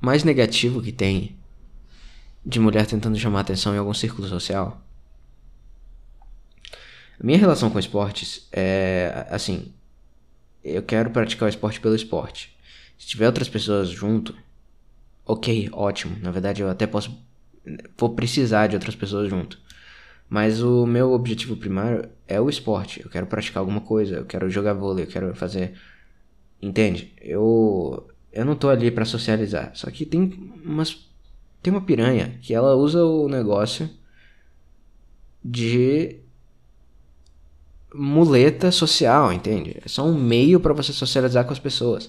[0.00, 1.36] mais negativo que tem
[2.46, 4.80] de mulher tentando chamar atenção em algum círculo social?
[7.18, 9.74] A minha relação com esportes é assim.
[10.62, 12.56] Eu quero praticar o esporte pelo esporte.
[12.96, 14.36] Se tiver outras pessoas junto,
[15.28, 16.16] ok, ótimo.
[16.20, 17.16] Na verdade, eu até posso.
[17.96, 19.58] Vou precisar de outras pessoas junto.
[20.28, 23.00] Mas o meu objetivo primário é o esporte.
[23.02, 25.74] Eu quero praticar alguma coisa, eu quero jogar vôlei, eu quero fazer.
[26.60, 27.12] Entende?
[27.20, 28.08] Eu.
[28.32, 29.70] Eu não tô ali para socializar.
[29.74, 31.06] Só que tem umas.
[31.62, 33.90] Tem uma piranha que ela usa o negócio
[35.44, 36.20] de
[37.94, 39.76] muleta social, entende?
[39.84, 42.08] É só um meio para você socializar com as pessoas.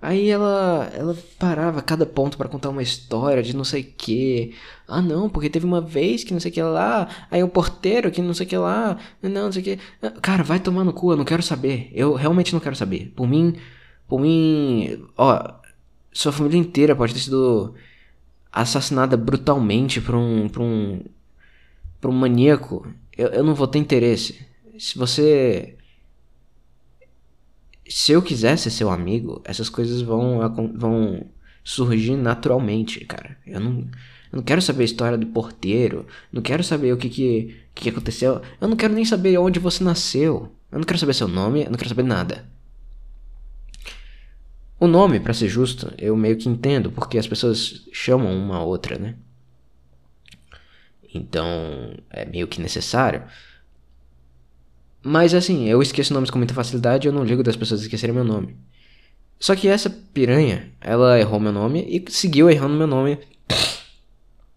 [0.00, 4.54] Aí ela, ela parava cada ponto para contar uma história de não sei que.
[4.86, 7.08] Ah, não, porque teve uma vez que não sei que lá.
[7.30, 8.98] Aí o um porteiro que não sei que lá.
[9.22, 9.78] Não, não sei que.
[10.22, 11.90] Cara, vai tomar no cu, eu não quero saber.
[11.92, 13.12] Eu realmente não quero saber.
[13.16, 13.56] Por mim,
[14.06, 15.54] por mim, ó,
[16.12, 17.74] sua família inteira pode ter sido
[18.52, 21.00] assassinada brutalmente por um, por um,
[22.00, 22.86] por um maníaco.
[23.16, 24.46] Eu, eu não vou ter interesse.
[24.78, 25.76] Se você
[27.88, 30.40] se eu quiser ser seu amigo, essas coisas vão,
[30.74, 31.26] vão
[31.62, 33.36] surgir naturalmente, cara.
[33.46, 33.80] Eu não,
[34.32, 37.88] eu não quero saber a história do porteiro, não quero saber o que, que, que
[37.88, 41.64] aconteceu, eu não quero nem saber onde você nasceu, eu não quero saber seu nome,
[41.64, 42.48] eu não quero saber nada.
[44.78, 48.62] O nome, para ser justo, eu meio que entendo, porque as pessoas chamam uma a
[48.62, 49.16] outra, né?
[51.14, 53.22] Então, é meio que necessário.
[55.02, 58.24] Mas assim, eu esqueço nomes com muita facilidade eu não ligo das pessoas esquecerem meu
[58.24, 58.56] nome.
[59.38, 63.18] Só que essa piranha, ela errou meu nome e seguiu errando meu nome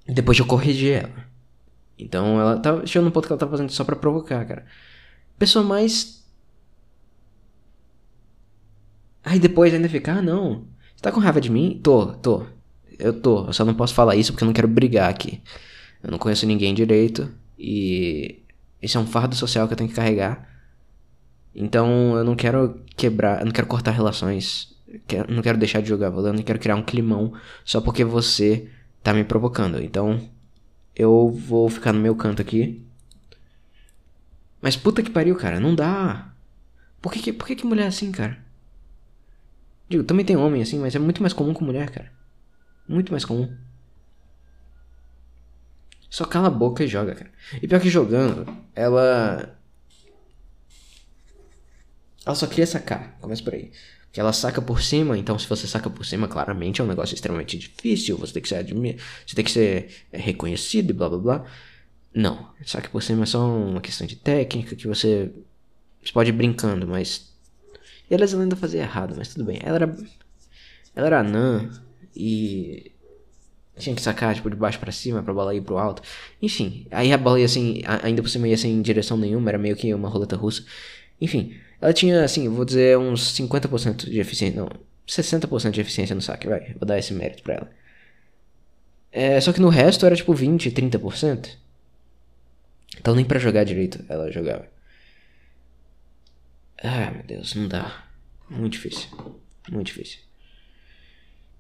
[0.07, 1.29] depois de eu corrigir ela.
[1.97, 2.85] Então ela tava.
[2.87, 4.65] Chegou no ponto que ela tava fazendo só pra provocar, cara.
[5.37, 6.25] Pessoa mais.
[9.23, 10.65] Aí depois ainda fica, ah não.
[10.95, 11.79] Você tá com raiva de mim?
[11.83, 12.45] Tô, tô.
[12.97, 13.47] Eu tô.
[13.47, 15.41] Eu só não posso falar isso porque eu não quero brigar aqui.
[16.01, 17.29] Eu não conheço ninguém direito.
[17.57, 18.38] E
[18.81, 20.47] esse é um fardo social que eu tenho que carregar.
[21.53, 24.75] Então eu não quero quebrar, eu não quero cortar relações,
[25.09, 27.33] eu não quero deixar de jogar eu não quero criar um climão
[27.65, 28.69] só porque você
[29.03, 29.81] tá me provocando.
[29.81, 30.19] Então
[30.95, 32.85] eu vou ficar no meu canto aqui.
[34.61, 36.33] Mas puta que pariu, cara, não dá.
[37.01, 38.37] Por que, por que, que mulher é assim, cara?
[39.87, 42.11] Digo, também tem homem assim, mas é muito mais comum com mulher, cara.
[42.87, 43.51] Muito mais comum.
[46.09, 47.31] Só cala a boca e joga, cara.
[47.61, 49.55] E pior que jogando, ela.
[52.25, 53.17] Ela só queria sacar.
[53.21, 53.71] Começa por aí.
[54.11, 57.13] Que ela saca por cima, então se você saca por cima, claramente é um negócio
[57.13, 58.17] extremamente difícil.
[58.17, 61.45] Você tem que ser você tem que ser é, reconhecido e blá blá blá.
[62.13, 65.31] Não, saca por cima é só uma questão de técnica que você.
[66.03, 67.31] Você pode ir brincando, mas.
[68.09, 69.59] E ela ainda fazia errado, mas tudo bem.
[69.61, 69.97] Ela era.
[70.95, 71.69] Ela era anã
[72.15, 72.91] e
[73.79, 76.01] tinha que sacar, tipo, de baixo para cima pra bola ir pro alto.
[76.41, 79.75] Enfim, aí a bola ia assim, ainda por cima ia sem direção nenhuma, era meio
[79.75, 80.63] que uma roleta russa.
[81.19, 84.69] Enfim, ela tinha, assim, vou dizer, uns 50% de eficiência, não,
[85.07, 87.71] 60% de eficiência no saque, vai, vou dar esse mérito pra ela.
[89.11, 91.49] É, só que no resto era tipo 20, 30%.
[92.99, 94.67] Então nem para jogar direito ela jogava.
[96.81, 98.05] Ah, meu Deus, não dá.
[98.49, 99.09] Muito difícil.
[99.69, 100.19] Muito difícil.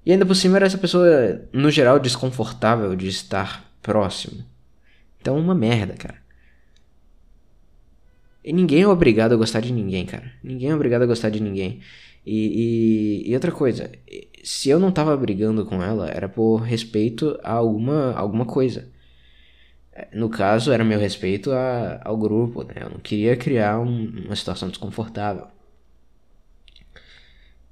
[0.09, 4.43] E ainda por cima era essa pessoa, no geral, desconfortável de estar próximo.
[5.21, 6.15] Então, uma merda, cara.
[8.43, 10.31] E ninguém é obrigado a gostar de ninguém, cara.
[10.43, 11.81] Ninguém é obrigado a gostar de ninguém.
[12.25, 13.91] E, e, e, outra coisa,
[14.43, 18.91] se eu não tava brigando com ela, era por respeito a alguma, alguma coisa.
[20.11, 22.73] No caso, era meu respeito a, ao grupo, né?
[22.77, 25.45] Eu não queria criar um, uma situação desconfortável.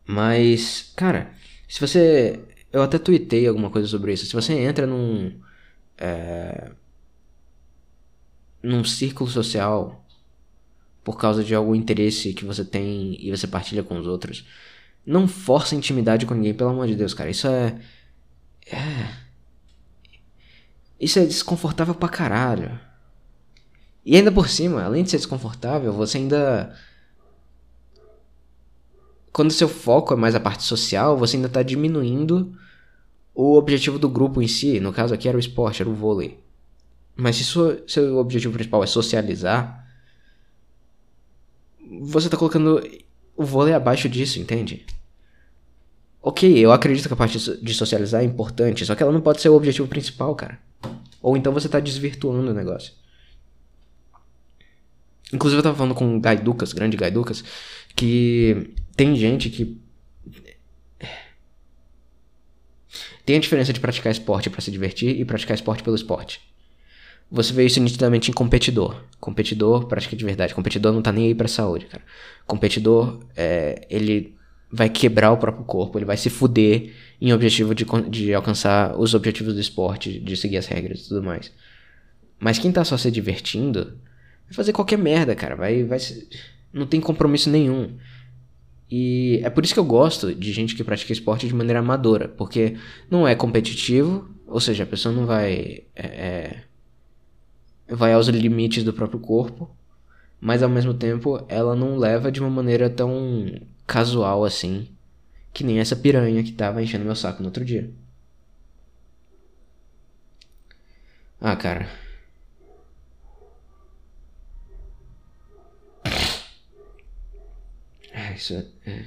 [0.06, 1.32] Mas, cara,
[1.68, 2.40] se você.
[2.72, 4.26] Eu até tuitei alguma coisa sobre isso.
[4.26, 5.40] Se você entra num.
[5.98, 6.72] É,
[8.62, 10.04] num círculo social
[11.04, 14.46] por causa de algum interesse que você tem e você partilha com os outros.
[15.06, 17.30] Não força intimidade com ninguém, pelo amor de Deus, cara.
[17.30, 17.80] Isso é.
[18.70, 19.28] É.
[21.00, 22.78] Isso é desconfortável pra caralho.
[24.06, 26.76] E ainda por cima, além de ser desconfortável, você ainda.
[29.38, 32.58] Quando seu foco é mais a parte social, você ainda tá diminuindo
[33.36, 34.80] o objetivo do grupo em si.
[34.80, 36.40] No caso aqui era o esporte, era o vôlei.
[37.16, 39.88] Mas se seu objetivo principal é socializar,
[42.02, 42.82] você tá colocando
[43.36, 44.88] o vôlei abaixo disso, entende?
[46.20, 49.40] Ok, eu acredito que a parte de socializar é importante, só que ela não pode
[49.40, 50.60] ser o objetivo principal, cara.
[51.22, 52.92] Ou então você tá desvirtuando o negócio.
[55.32, 57.44] Inclusive eu tava falando com o grande Guy Ducas,
[57.96, 59.80] que tem gente que.
[63.24, 66.42] Tem a diferença de praticar esporte para se divertir e praticar esporte pelo esporte.
[67.30, 69.04] Você vê isso nitidamente em competidor.
[69.20, 70.56] Competidor, prática de verdade.
[70.56, 72.04] Competidor não tá nem aí pra saúde, cara.
[72.46, 74.34] Competidor, é, ele
[74.72, 79.14] vai quebrar o próprio corpo, ele vai se fuder em objetivo de, de alcançar os
[79.14, 81.52] objetivos do esporte, de seguir as regras e tudo mais.
[82.40, 83.98] Mas quem tá só se divertindo,
[84.46, 85.56] vai fazer qualquer merda, cara.
[85.56, 86.00] Vai, vai,
[86.72, 87.98] não tem compromisso nenhum.
[88.90, 92.28] E é por isso que eu gosto de gente que pratica esporte de maneira amadora,
[92.30, 92.78] porque
[93.10, 96.64] não é competitivo, ou seja, a pessoa não vai é, é
[97.90, 99.70] vai aos limites do próprio corpo,
[100.40, 104.90] mas ao mesmo tempo ela não leva de uma maneira tão casual assim,
[105.54, 107.92] que nem essa piranha que tava enchendo meu saco no outro dia.
[111.42, 111.88] Ah, cara.
[118.14, 118.54] Ah, isso
[118.86, 119.04] é,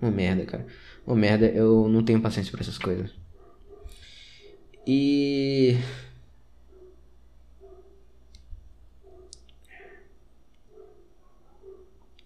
[0.00, 0.66] uma merda, cara.
[1.06, 3.10] Uma merda, eu não tenho paciência pra essas coisas.
[4.86, 5.76] E.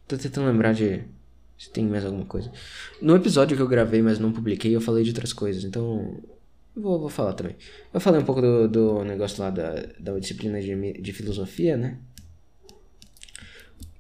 [0.07, 1.05] Tô tentando lembrar de
[1.57, 2.51] se tem mais alguma coisa.
[3.01, 6.21] No episódio que eu gravei, mas não publiquei, eu falei de outras coisas, então.
[6.75, 7.57] Vou, vou falar também.
[7.93, 11.99] Eu falei um pouco do, do negócio lá da, da disciplina de, de filosofia, né?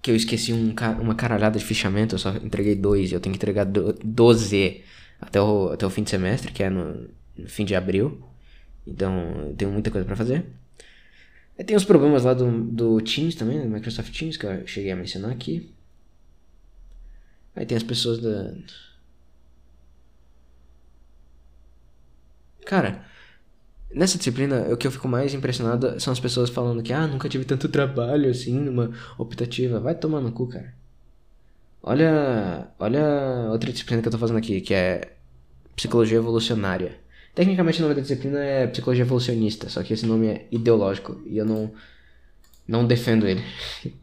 [0.02, 3.38] Que eu esqueci um, uma caralhada de fichamento, eu só entreguei dois, eu tenho que
[3.38, 4.82] entregar do, 12
[5.20, 8.22] até o, até o fim de semestre, que é no, no fim de abril.
[8.86, 10.46] Então, eu tenho muita coisa para fazer.
[11.58, 14.92] E tem os problemas lá do, do Teams também, do Microsoft Teams, que eu cheguei
[14.92, 15.70] a mencionar aqui.
[17.54, 18.54] Aí tem as pessoas da.
[22.64, 23.04] Cara,
[23.94, 27.28] nessa disciplina, o que eu fico mais impressionado são as pessoas falando que, ah, nunca
[27.28, 29.80] tive tanto trabalho assim numa optativa.
[29.80, 30.72] Vai tomar no cu, cara.
[31.82, 35.12] Olha, olha outra disciplina que eu tô fazendo aqui, que é
[35.74, 36.98] psicologia evolucionária.
[37.34, 41.38] Tecnicamente o nome da disciplina é psicologia evolucionista, só que esse nome é ideológico e
[41.38, 41.72] eu não
[42.68, 43.42] não defendo ele.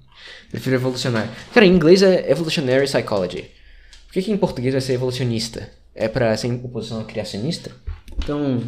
[0.50, 1.30] Prefiro evolucionário.
[1.54, 3.52] Cara, em inglês é evolutionary psychology.
[4.08, 5.70] Por que, que em português vai ser evolucionista?
[5.94, 7.72] É pra ser em oposição a criacionista?
[8.18, 8.62] Então,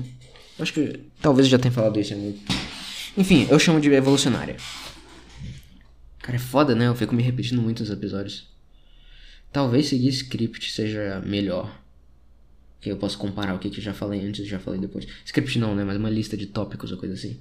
[0.60, 2.14] acho que talvez eu já tenha falado isso.
[3.18, 4.58] Enfim, eu chamo de evolucionária.
[6.20, 6.88] Cara, é foda, né?
[6.88, 8.48] Eu fico me repetindo muito nos episódios.
[9.52, 11.80] Talvez seguir script seja melhor.
[12.80, 15.06] Que eu posso comparar o que, que eu já falei antes e já falei depois.
[15.26, 15.84] Script não, né?
[15.84, 17.40] Mas uma lista de tópicos ou coisa assim.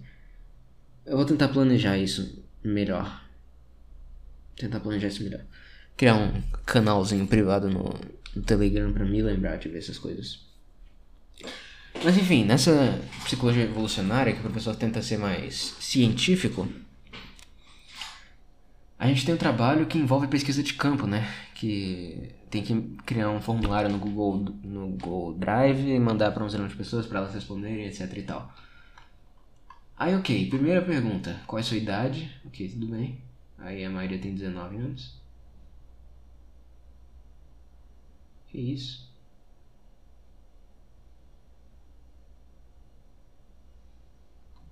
[1.07, 3.25] Eu vou tentar planejar isso melhor.
[4.57, 5.45] Tentar planejar isso melhor.
[5.97, 7.95] Criar um canalzinho privado no,
[8.35, 10.41] no Telegram pra me lembrar de ver essas coisas.
[12.05, 16.69] Mas enfim, nessa psicologia evolucionária, que o professor tenta ser mais científico,
[18.99, 21.29] a gente tem um trabalho que envolve pesquisa de campo, né?
[21.55, 22.75] Que tem que
[23.05, 27.07] criar um formulário no Google, no Google Drive e mandar para um zilhão de pessoas
[27.07, 28.53] para elas responderem, etc e tal.
[29.99, 32.33] Aí, ok, primeira pergunta: qual é a sua idade?
[32.47, 33.21] Ok, tudo bem.
[33.59, 35.21] Aí a maioria tem 19 anos.
[38.49, 39.08] Que isso?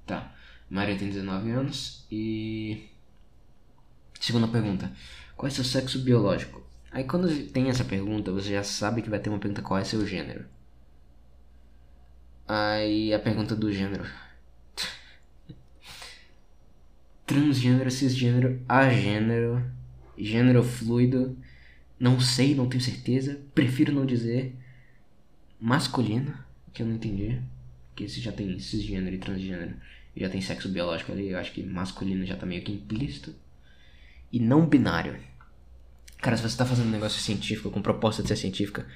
[0.06, 0.32] Tá.
[0.70, 2.88] A maioria tem 19 anos e.
[4.20, 4.90] Segunda pergunta.
[5.36, 6.64] Qual é seu sexo biológico?
[6.90, 9.84] Aí quando tem essa pergunta, você já sabe que vai ter uma pergunta qual é
[9.84, 10.46] seu gênero.
[12.48, 14.06] Aí a pergunta do gênero.
[17.26, 19.68] Transgênero, cisgênero, agênero,
[20.16, 21.36] gênero fluido,
[21.98, 24.54] não sei, não tenho certeza, prefiro não dizer.
[25.60, 26.38] Masculino,
[26.72, 27.40] que eu não entendi.
[27.88, 29.74] Porque se já tem cisgênero e transgênero,
[30.16, 33.34] já tem sexo biológico ali, eu acho que masculino já tá meio que implícito.
[34.32, 35.16] E não binário.
[36.18, 38.86] Cara, se você tá fazendo um negócio científico, com proposta de ser científica,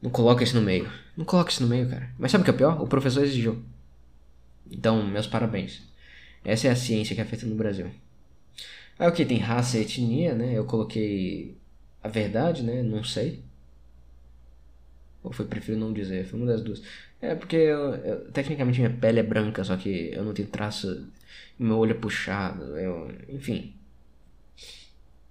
[0.00, 0.90] não coloca isso no meio.
[1.16, 2.10] Não coloca isso no meio, cara.
[2.18, 2.82] Mas sabe o que é pior?
[2.82, 3.62] O professor exigiu.
[4.70, 5.82] Então, meus parabéns.
[6.44, 7.90] Essa é a ciência que é feita no Brasil.
[8.98, 9.24] Aí o que?
[9.24, 10.52] Tem raça e etnia, né?
[10.54, 11.56] Eu coloquei
[12.02, 12.82] a verdade, né?
[12.82, 13.42] Não sei.
[15.26, 16.80] Ou foi prefiro não dizer, foi uma das duas.
[17.20, 21.04] É porque eu, eu, tecnicamente minha pele é branca, só que eu não tenho traço.
[21.58, 23.74] Meu olho é puxado, eu, enfim.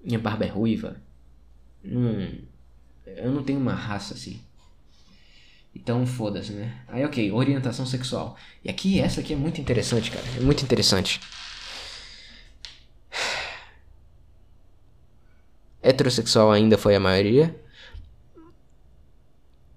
[0.03, 0.97] Minha barba é ruiva.
[1.85, 2.39] Hum,
[3.05, 4.41] eu não tenho uma raça assim.
[5.73, 6.77] Então foda-se, né?
[6.89, 8.37] Aí ok, orientação sexual.
[8.63, 10.25] E aqui, essa aqui é muito interessante, cara.
[10.37, 11.21] É muito interessante.
[15.81, 17.55] Heterossexual ainda foi a maioria.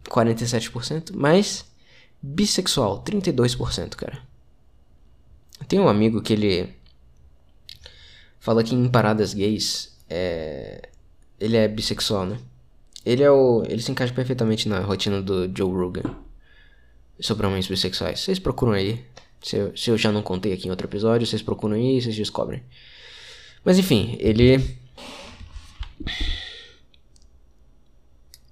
[0.09, 1.13] 47%.
[1.15, 1.65] Mas
[2.23, 4.21] bissexual, 32%, cara.
[5.69, 6.75] Tem um amigo que ele
[8.41, 10.89] fala que em paradas gays é...
[11.39, 12.39] ele é bissexual, né?
[13.05, 13.65] Ele é o.
[13.69, 16.15] Ele se encaixa perfeitamente na rotina do Joe Rogan.
[17.21, 18.21] Sobre homens bissexuais.
[18.21, 19.05] Vocês procuram aí.
[19.43, 22.03] Se eu, se eu já não contei aqui em outro episódio, vocês procuram aí e
[22.03, 22.63] vocês descobrem.
[23.65, 24.79] Mas enfim, ele.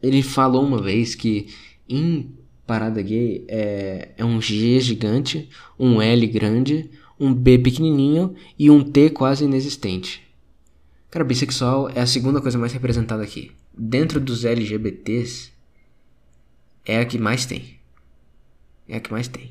[0.03, 1.49] Ele falou uma vez que
[1.88, 2.34] em
[2.66, 8.82] parada gay é, é um G gigante, um L grande, um B pequenininho e um
[8.82, 10.22] T quase inexistente.
[11.11, 15.53] Cara, bissexual é a segunda coisa mais representada aqui dentro dos LGBTs,
[16.84, 17.78] é a que mais tem.
[18.88, 19.51] É a que mais tem.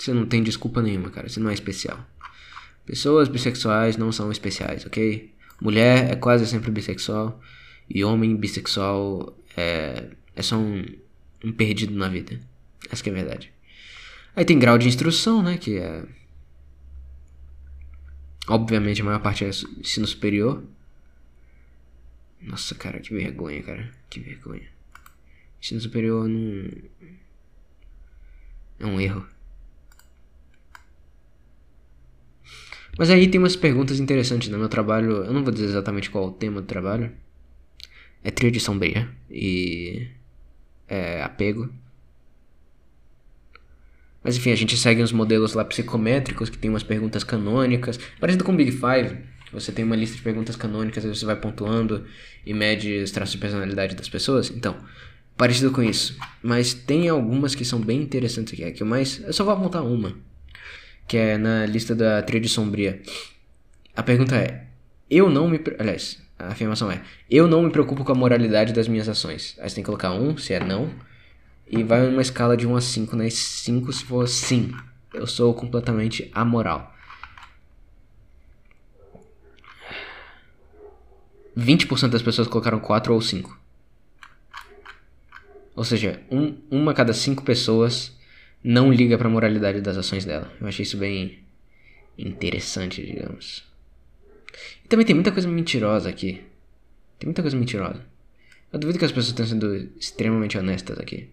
[0.00, 1.28] Você não tem desculpa nenhuma, cara.
[1.28, 2.02] Você não é especial.
[2.86, 5.30] Pessoas bissexuais não são especiais, ok?
[5.60, 7.38] Mulher é quase sempre bissexual.
[7.88, 10.82] E homem bissexual é, é só um,
[11.44, 12.40] um perdido na vida.
[12.90, 13.52] Essa que é a verdade.
[14.34, 15.58] Aí tem grau de instrução, né?
[15.58, 16.02] Que é.
[18.48, 20.64] Obviamente a maior parte é ensino superior.
[22.40, 23.92] Nossa, cara, que vergonha, cara.
[24.08, 24.66] Que vergonha.
[25.60, 26.70] Ensino superior não.
[28.78, 29.26] É um erro.
[33.00, 35.24] Mas aí tem umas perguntas interessantes no meu trabalho.
[35.24, 37.10] Eu não vou dizer exatamente qual é o tema do trabalho.
[38.22, 40.06] É tríade sombria e
[40.86, 41.72] é apego.
[44.22, 48.44] Mas enfim, a gente segue uns modelos lá psicométricos que tem umas perguntas canônicas, parecido
[48.44, 49.16] com o Big Five.
[49.50, 52.04] Você tem uma lista de perguntas canônicas e você vai pontuando
[52.44, 54.50] e mede os traços de personalidade das pessoas.
[54.50, 54.76] Então,
[55.38, 56.18] parecido com isso.
[56.42, 58.84] Mas tem algumas que são bem interessantes aqui.
[58.84, 59.22] Mais.
[59.24, 60.28] Eu só vou apontar uma.
[61.10, 63.02] Que é na lista da tríade sombria.
[63.96, 64.68] A pergunta é:
[65.10, 65.60] Eu não me.
[65.76, 69.56] Aliás, a afirmação é: Eu não me preocupo com a moralidade das minhas ações.
[69.58, 70.88] Aí você tem que colocar um, se é não.
[71.66, 73.28] E vai numa escala de 1 a 5, né?
[73.28, 74.72] 5 se for sim.
[75.12, 76.94] Eu sou completamente amoral.
[81.58, 83.58] 20% das pessoas colocaram 4 ou 5.
[85.74, 88.16] Ou seja, um, uma cada 5 pessoas
[88.62, 90.52] não liga para a moralidade das ações dela.
[90.60, 91.38] Eu achei isso bem
[92.18, 93.64] interessante, digamos.
[94.84, 96.42] E também tem muita coisa mentirosa aqui.
[97.18, 98.04] Tem muita coisa mentirosa.
[98.72, 101.30] Eu duvido que as pessoas estão sendo extremamente honestas aqui.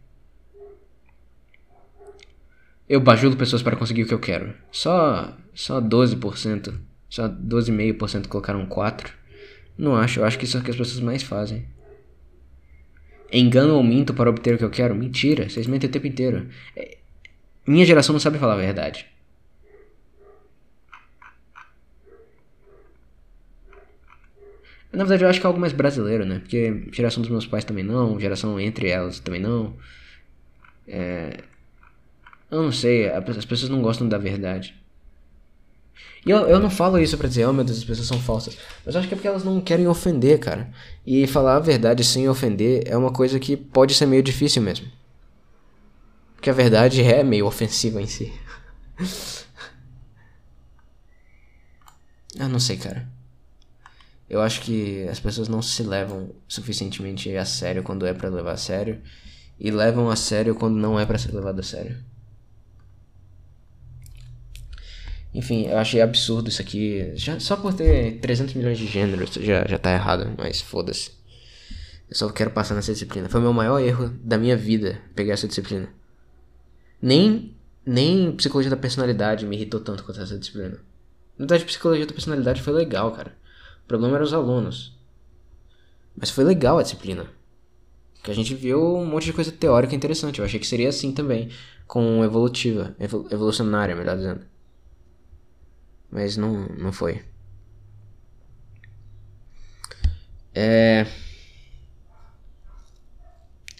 [2.89, 4.53] Eu bajulo pessoas para conseguir o que eu quero.
[4.71, 6.73] Só, só 12%,
[7.09, 9.13] só 12,5% colocaram 4.
[9.78, 11.65] Não acho, eu acho que isso é o que as pessoas mais fazem.
[13.32, 14.95] Engano ou minto para obter o que eu quero?
[14.95, 16.47] Mentira, vocês mentem o tempo inteiro.
[16.75, 16.97] É,
[17.68, 19.05] minha geração não sabe falar a verdade.
[24.91, 26.39] Na verdade, eu acho que é algo mais brasileiro, né?
[26.39, 29.76] Porque geração dos meus pais também não, geração entre elas também não.
[30.88, 31.43] É,
[32.49, 34.74] eu não sei, as pessoas não gostam da verdade.
[36.26, 38.57] E eu, eu não falo isso pra dizer, oh meu Deus, as pessoas são falsas.
[38.86, 40.70] Mas eu acho que é porque elas não querem ofender, cara.
[41.05, 44.88] E falar a verdade sem ofender é uma coisa que pode ser meio difícil mesmo.
[46.48, 48.32] Porque a verdade é meio ofensiva em si.
[52.39, 53.06] eu não sei, cara.
[54.30, 58.54] Eu acho que as pessoas não se levam suficientemente a sério quando é para levar
[58.54, 59.02] a sério.
[59.60, 61.98] E levam a sério quando não é para ser levado a sério.
[65.34, 67.12] Enfim, eu achei absurdo isso aqui.
[67.16, 71.12] Já, só por ter 300 milhões de gêneros já, já tá errado, mas foda-se.
[72.10, 73.28] Eu só quero passar nessa disciplina.
[73.28, 75.97] Foi o meu maior erro da minha vida pegar essa disciplina.
[77.02, 80.80] Nem, nem psicologia da personalidade me irritou tanto quanto essa disciplina.
[81.38, 83.36] Na verdade, psicologia da personalidade foi legal, cara.
[83.84, 84.98] O problema eram os alunos.
[86.16, 87.28] Mas foi legal a disciplina.
[88.24, 90.39] Que a gente viu um monte de coisa teórica interessante.
[90.39, 91.50] Eu achei que seria assim também.
[91.86, 92.95] Com evolutiva.
[93.00, 94.41] Evolucionária, melhor dizendo.
[96.12, 97.24] Mas não, não foi.
[100.54, 101.06] É.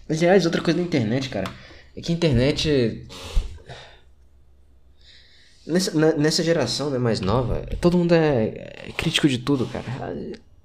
[0.08, 1.52] Aliás, outra coisa da internet, cara.
[1.98, 3.06] É que a internet.
[5.66, 9.84] Nessa, nessa geração né, mais nova, todo mundo é, é crítico de tudo, cara.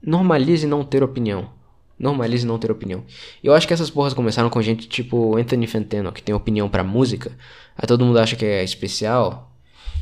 [0.01, 1.49] Normalize não ter opinião.
[1.97, 3.03] Normalize não ter opinião.
[3.43, 6.83] Eu acho que essas porras começaram com gente tipo Anthony Fantano, que tem opinião pra
[6.83, 7.31] música.
[7.75, 9.51] Aí todo mundo acha que é especial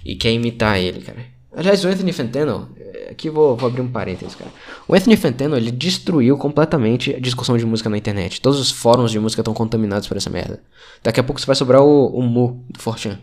[0.03, 1.25] e quer imitar ele, cara.
[1.53, 4.49] Aliás, o Anthony Fantano, é, aqui vou, vou abrir um parênteses, cara.
[4.87, 8.39] O Anthony Fantano, ele destruiu completamente a discussão de música na internet.
[8.39, 10.63] Todos os fóruns de música estão contaminados por essa merda.
[11.03, 13.19] Daqui a pouco você vai sobrar o, o Mu do Fortran.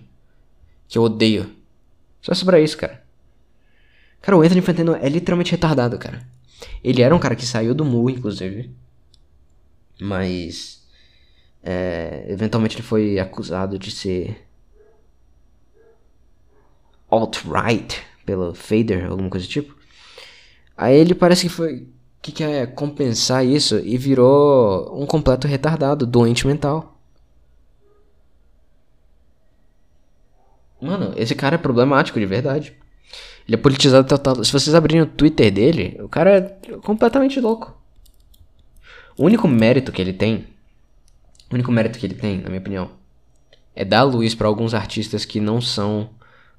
[0.87, 1.45] Que eu odeio.
[2.21, 3.03] Só vai sobrar isso, cara.
[4.21, 6.23] Cara, o Anthony Fantano é literalmente retardado, cara.
[6.85, 8.71] Ele era um cara que saiu do Mu, inclusive.
[9.99, 10.87] Mas.
[11.63, 14.45] É, eventualmente ele foi acusado de ser.
[17.11, 19.75] alt-right pelo Fader, alguma coisa do tipo.
[20.77, 21.89] Aí ele parece que foi.
[22.21, 27.01] que quer compensar isso e virou um completo retardado, doente mental.
[30.79, 32.77] Mano, esse cara é problemático de verdade.
[33.47, 34.45] Ele é politizado total.
[34.45, 37.75] Se vocês abrirem o Twitter dele, o cara é completamente louco.
[39.17, 40.47] O único mérito que ele tem,
[41.51, 42.91] o único mérito que ele tem, na minha opinião,
[43.75, 46.11] é dar luz para alguns artistas que não são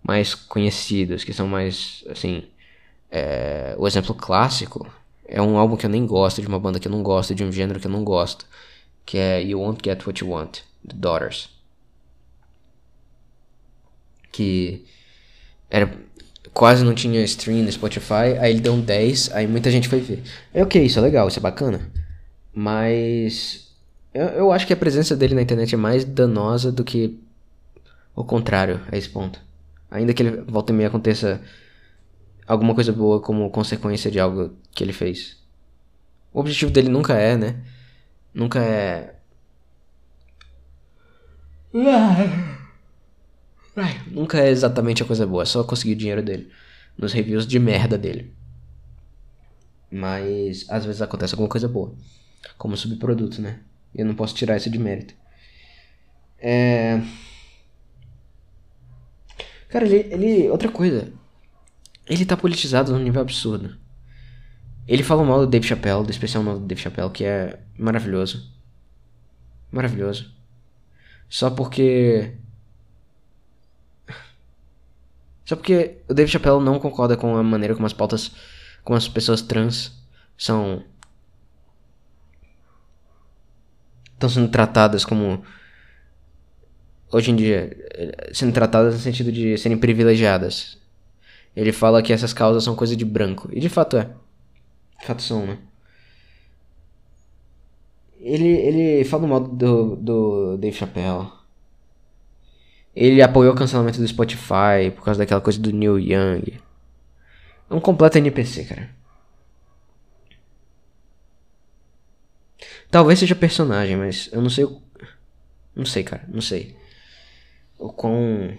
[0.04, 2.44] mais conhecidos, que são mais, assim,
[3.12, 4.88] é, o exemplo clássico
[5.28, 7.44] é um álbum que eu nem gosto, de uma banda que eu não gosto, de
[7.44, 8.46] um gênero que eu não gosto,
[9.06, 11.50] que é You Won't Get What You Want, The Daughters.
[14.32, 14.86] Que
[15.70, 15.92] era
[16.54, 20.00] quase não tinha stream no Spotify, aí ele deu um 10, aí muita gente foi
[20.00, 20.24] ver.
[20.54, 21.92] É ok, isso é legal, isso é bacana.
[22.54, 23.70] Mas
[24.14, 27.20] eu, eu acho que a presença dele na internet é mais danosa do que
[28.16, 29.40] o contrário a esse ponto.
[29.92, 31.42] Ainda que ele volta e meia aconteça
[32.48, 35.38] alguma coisa boa como consequência de algo que ele fez.
[36.34, 37.64] O objetivo dele nunca é, né?
[38.34, 39.16] Nunca é.
[44.08, 46.52] Nunca é exatamente a coisa boa, é só conseguir o dinheiro dele.
[46.98, 48.34] Nos reviews de merda dele.
[49.92, 51.94] Mas às vezes acontece alguma coisa boa.
[52.58, 53.60] Como subproduto, né?
[53.94, 55.14] Eu não posso tirar isso de mérito.
[56.38, 57.02] É.
[59.70, 60.50] Cara, ele, ele.
[60.50, 61.12] Outra coisa.
[62.08, 63.78] Ele tá politizado num nível absurdo.
[64.88, 68.52] Ele fala mal do Dave Chappelle, do especial novo do Dave Chappelle, que é maravilhoso.
[69.72, 70.34] Maravilhoso.
[71.30, 72.36] Só porque
[75.46, 78.32] só porque o Dave Chappelle não concorda com a maneira como as pautas,
[78.84, 79.96] com as pessoas trans
[80.36, 80.84] são.
[84.14, 85.44] estão sendo tratadas como.
[87.12, 87.76] Hoje em dia,
[88.34, 90.78] sendo tratadas no sentido de serem privilegiadas.
[91.56, 93.50] Ele fala que essas causas são coisa de branco.
[93.52, 94.10] E de fato é.
[95.00, 95.58] De fato são, né?
[98.20, 101.32] Ele, ele fala mal do, do Dave Chappelle.
[102.96, 106.60] Ele apoiou o cancelamento do Spotify por causa daquela coisa do Neil Young.
[107.70, 108.90] É um completo NPC, cara.
[112.92, 114.68] Talvez seja personagem, mas eu não sei.
[115.76, 116.26] Não sei, cara.
[116.28, 116.76] Não sei.
[117.80, 118.56] O quão.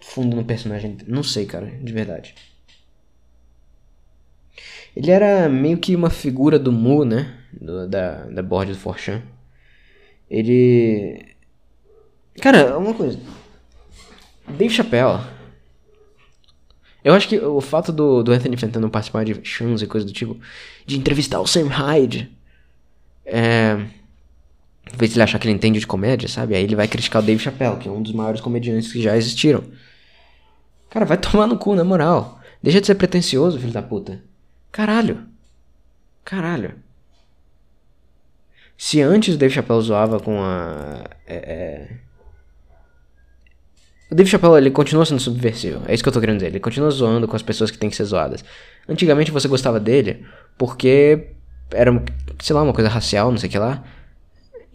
[0.00, 0.96] Fundo no personagem.
[1.06, 1.66] Não sei, cara.
[1.66, 2.34] De verdade.
[4.96, 7.38] Ele era meio que uma figura do Mu, né?
[7.52, 9.22] Do, da, da board do Forchan.
[10.28, 11.32] Ele
[12.40, 13.18] Cara, uma coisa.
[14.48, 15.20] Dave Chappelle.
[17.04, 20.12] Eu acho que o fato do, do Anthony Fantano participar de shows e coisa do
[20.12, 20.38] tipo,
[20.86, 22.30] de entrevistar o Sam Hyde,
[23.24, 23.84] é.
[24.90, 26.54] Em vez de ele achar que ele entende de comédia, sabe?
[26.54, 29.16] Aí ele vai criticar o Dave Chappelle, que é um dos maiores comediantes que já
[29.16, 29.62] existiram.
[30.90, 32.40] Cara, vai tomar no cu, na moral.
[32.62, 34.22] Deixa de ser pretencioso, filho da puta.
[34.70, 35.24] Caralho.
[36.24, 36.74] Caralho.
[38.76, 41.04] Se antes o Dave Chappelle zoava com a.
[41.26, 41.96] É, é,
[44.10, 45.82] o Dave Chappelle, ele continua sendo subversivo.
[45.88, 46.48] É isso que eu tô querendo dizer.
[46.48, 48.44] Ele continua zoando com as pessoas que têm que ser zoadas.
[48.86, 50.26] Antigamente você gostava dele
[50.58, 51.28] porque
[51.70, 51.90] era,
[52.42, 53.82] sei lá, uma coisa racial, não sei o que lá.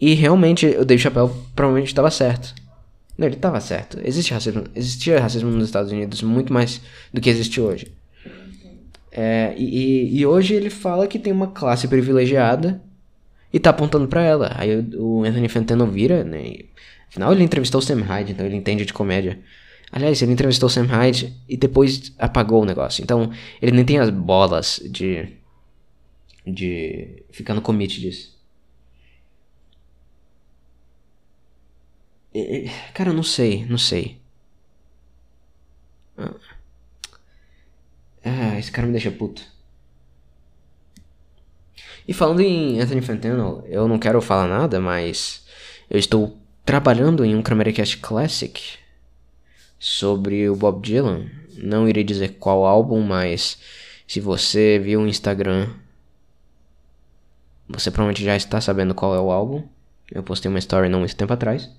[0.00, 2.54] E realmente o Dave Chappelle provavelmente estava certo.
[3.16, 3.98] Não, ele tava certo.
[4.04, 6.80] Existe racismo, existia racismo nos Estados Unidos muito mais
[7.12, 7.92] do que existe hoje.
[9.10, 12.80] É, e, e hoje ele fala que tem uma classe privilegiada
[13.52, 14.52] e tá apontando para ela.
[14.54, 16.52] Aí o Anthony Fantano vira, né?
[17.08, 19.40] Afinal, ele entrevistou o Sam Hyde, então ele entende de comédia.
[19.90, 23.02] Aliás, ele entrevistou o Sam Hyde e depois apagou o negócio.
[23.02, 23.30] Então,
[23.60, 25.26] ele nem tem as bolas de.
[26.46, 28.37] de ficar no commit disso.
[32.94, 34.18] Cara, não sei, não sei.
[38.24, 39.42] Ah, esse cara me deixa puto.
[42.06, 45.46] E falando em Anthony Fantano, eu não quero falar nada, mas
[45.90, 48.78] eu estou trabalhando em um Cramericast Classic
[49.78, 51.26] sobre o Bob Dylan.
[51.56, 53.58] Não irei dizer qual álbum, mas
[54.06, 55.68] se você viu o Instagram,
[57.68, 59.62] você provavelmente já está sabendo qual é o álbum.
[60.10, 61.70] Eu postei uma story não muito tempo atrás.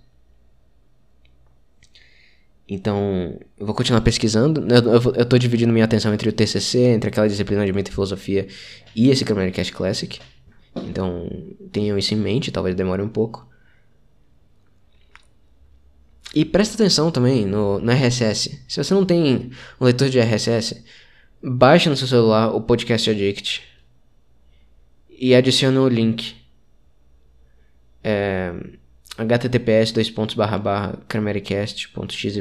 [2.70, 4.62] Então, eu vou continuar pesquisando.
[4.72, 7.88] Eu, eu, eu tô dividindo minha atenção entre o TCC, entre aquela disciplina de mente
[7.88, 8.48] e filosofia
[8.96, 10.20] e esse Cash Classic.
[10.76, 11.28] Então,
[11.72, 13.50] tenham isso em mente, talvez demore um pouco.
[16.36, 18.64] E presta atenção também no, no RSS.
[18.68, 19.50] Se você não tem
[19.82, 20.86] um leitor de RSS,
[21.42, 23.64] baixe no seu celular o Podcast Addict
[25.10, 26.36] e adicione o link.
[28.04, 28.54] É,
[29.20, 32.38] https dois pontos barra barra cramericast.xyz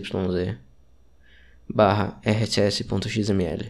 [1.69, 3.67] barra rss.xml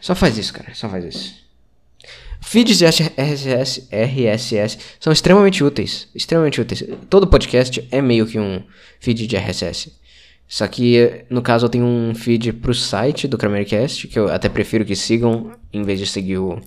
[0.00, 0.74] Só faz isso, cara.
[0.74, 1.48] Só faz isso.
[2.40, 6.08] Feeds de RSS, RSS são extremamente úteis.
[6.14, 6.84] Extremamente úteis.
[7.10, 8.62] Todo podcast é meio que um
[9.00, 9.92] feed de RSS.
[10.46, 14.48] Só que, no caso, eu tenho um feed pro site do Cramercast, que eu até
[14.48, 16.58] prefiro que sigam, em vez de seguir o.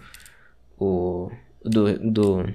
[0.77, 1.31] o
[1.63, 2.45] do, do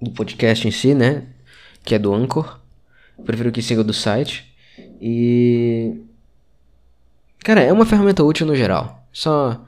[0.00, 1.24] do podcast em si, né?
[1.84, 2.60] Que é do Anchor.
[3.24, 4.54] Prefiro que siga do site.
[5.00, 5.94] E.
[7.40, 9.06] Cara, é uma ferramenta útil no geral.
[9.12, 9.64] Só.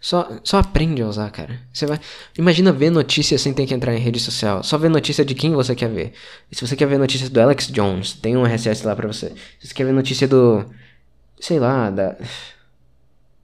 [0.00, 1.60] Só, só aprende a usar, cara.
[1.72, 2.00] Você vai.
[2.38, 4.62] Imagina ver notícias sem ter que entrar em rede social.
[4.62, 6.14] Só ver notícia de quem você quer ver.
[6.50, 9.28] E se você quer ver notícias do Alex Jones, tem um RSS lá pra você.
[9.60, 10.64] Se você quer ver notícia do.
[11.38, 12.16] Sei lá, da.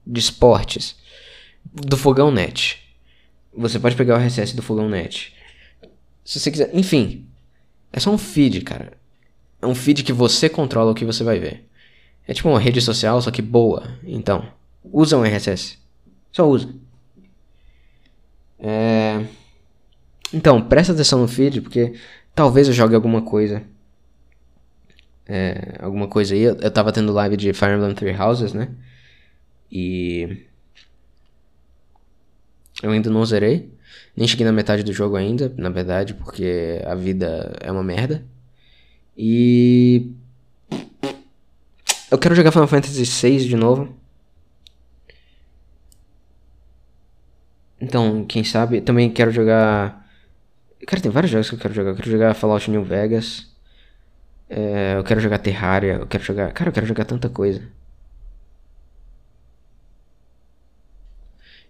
[0.05, 0.95] De esportes.
[1.71, 2.81] Do Fogão Net.
[3.55, 5.36] Você pode pegar o RSS do Fogão Net.
[6.27, 6.69] Se você quiser.
[6.73, 7.25] Enfim.
[7.91, 8.91] É só um feed, cara.
[9.61, 11.65] É um feed que você controla o que você vai ver.
[12.27, 13.97] É tipo uma rede social, só que boa.
[14.03, 14.45] Então,
[14.83, 15.79] usa um RSS.
[16.29, 16.75] Só usa.
[18.59, 19.25] É...
[20.33, 21.93] Então, presta atenção no feed, porque
[22.35, 23.63] talvez eu jogue alguma coisa.
[25.25, 26.41] É, alguma coisa aí.
[26.41, 28.69] Eu, eu tava tendo live de Fire Emblem Three Houses, né?
[29.71, 30.45] E.
[32.83, 33.76] Eu ainda não zerei.
[34.15, 38.25] Nem cheguei na metade do jogo ainda, na verdade, porque a vida é uma merda.
[39.17, 40.11] E.
[42.09, 43.95] Eu quero jogar Final Fantasy VI de novo.
[47.79, 50.05] Então, quem sabe, também quero jogar.
[50.87, 51.91] Cara, tem vários jogos que eu quero jogar.
[51.91, 53.47] Eu quero jogar Fallout New Vegas.
[54.49, 55.95] É, eu quero jogar Terraria.
[55.95, 56.51] Eu quero jogar.
[56.53, 57.59] Cara, eu quero jogar tanta coisa.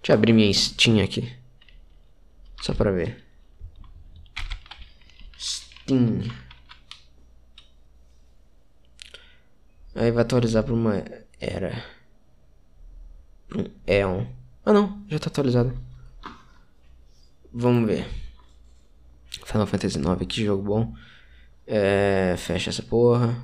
[0.01, 1.29] Deixa eu abrir minha Steam aqui.
[2.61, 3.23] Só pra ver.
[5.37, 6.21] Steam.
[9.95, 11.03] Aí vai atualizar pra uma
[11.39, 11.83] era.
[13.47, 14.25] Pra um Eon.
[14.65, 15.77] Ah não, já tá atualizado.
[17.53, 18.07] Vamos ver.
[19.45, 20.95] Final Fantasy IX, que jogo bom.
[21.65, 23.43] É, fecha essa porra.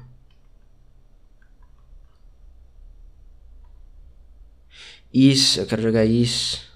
[5.14, 6.73] Isso, eu quero jogar isso.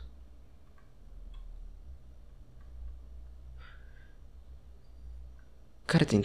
[5.88, 6.22] Cara, tem.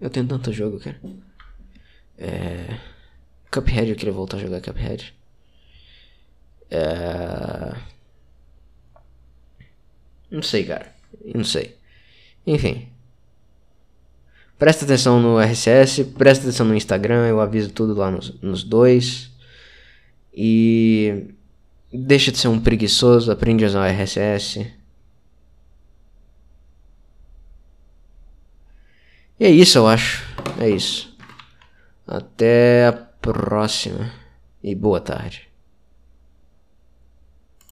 [0.00, 1.00] Eu tenho tanto jogo, cara.
[2.18, 2.78] É.
[3.50, 5.14] Cuphead, eu queria voltar a jogar Cuphead.
[6.68, 7.76] É.
[10.28, 10.92] Não sei, cara.
[11.32, 11.76] Não sei.
[12.44, 12.88] Enfim.
[14.58, 19.30] Presta atenção no RSS, presta atenção no Instagram, eu aviso tudo lá nos, nos dois.
[20.34, 21.34] E.
[21.92, 24.75] Deixa de ser um preguiçoso, aprende a usar o RSS.
[29.38, 30.24] E é isso, eu acho.
[30.58, 31.14] É isso.
[32.06, 34.10] Até a próxima.
[34.62, 35.48] E boa tarde.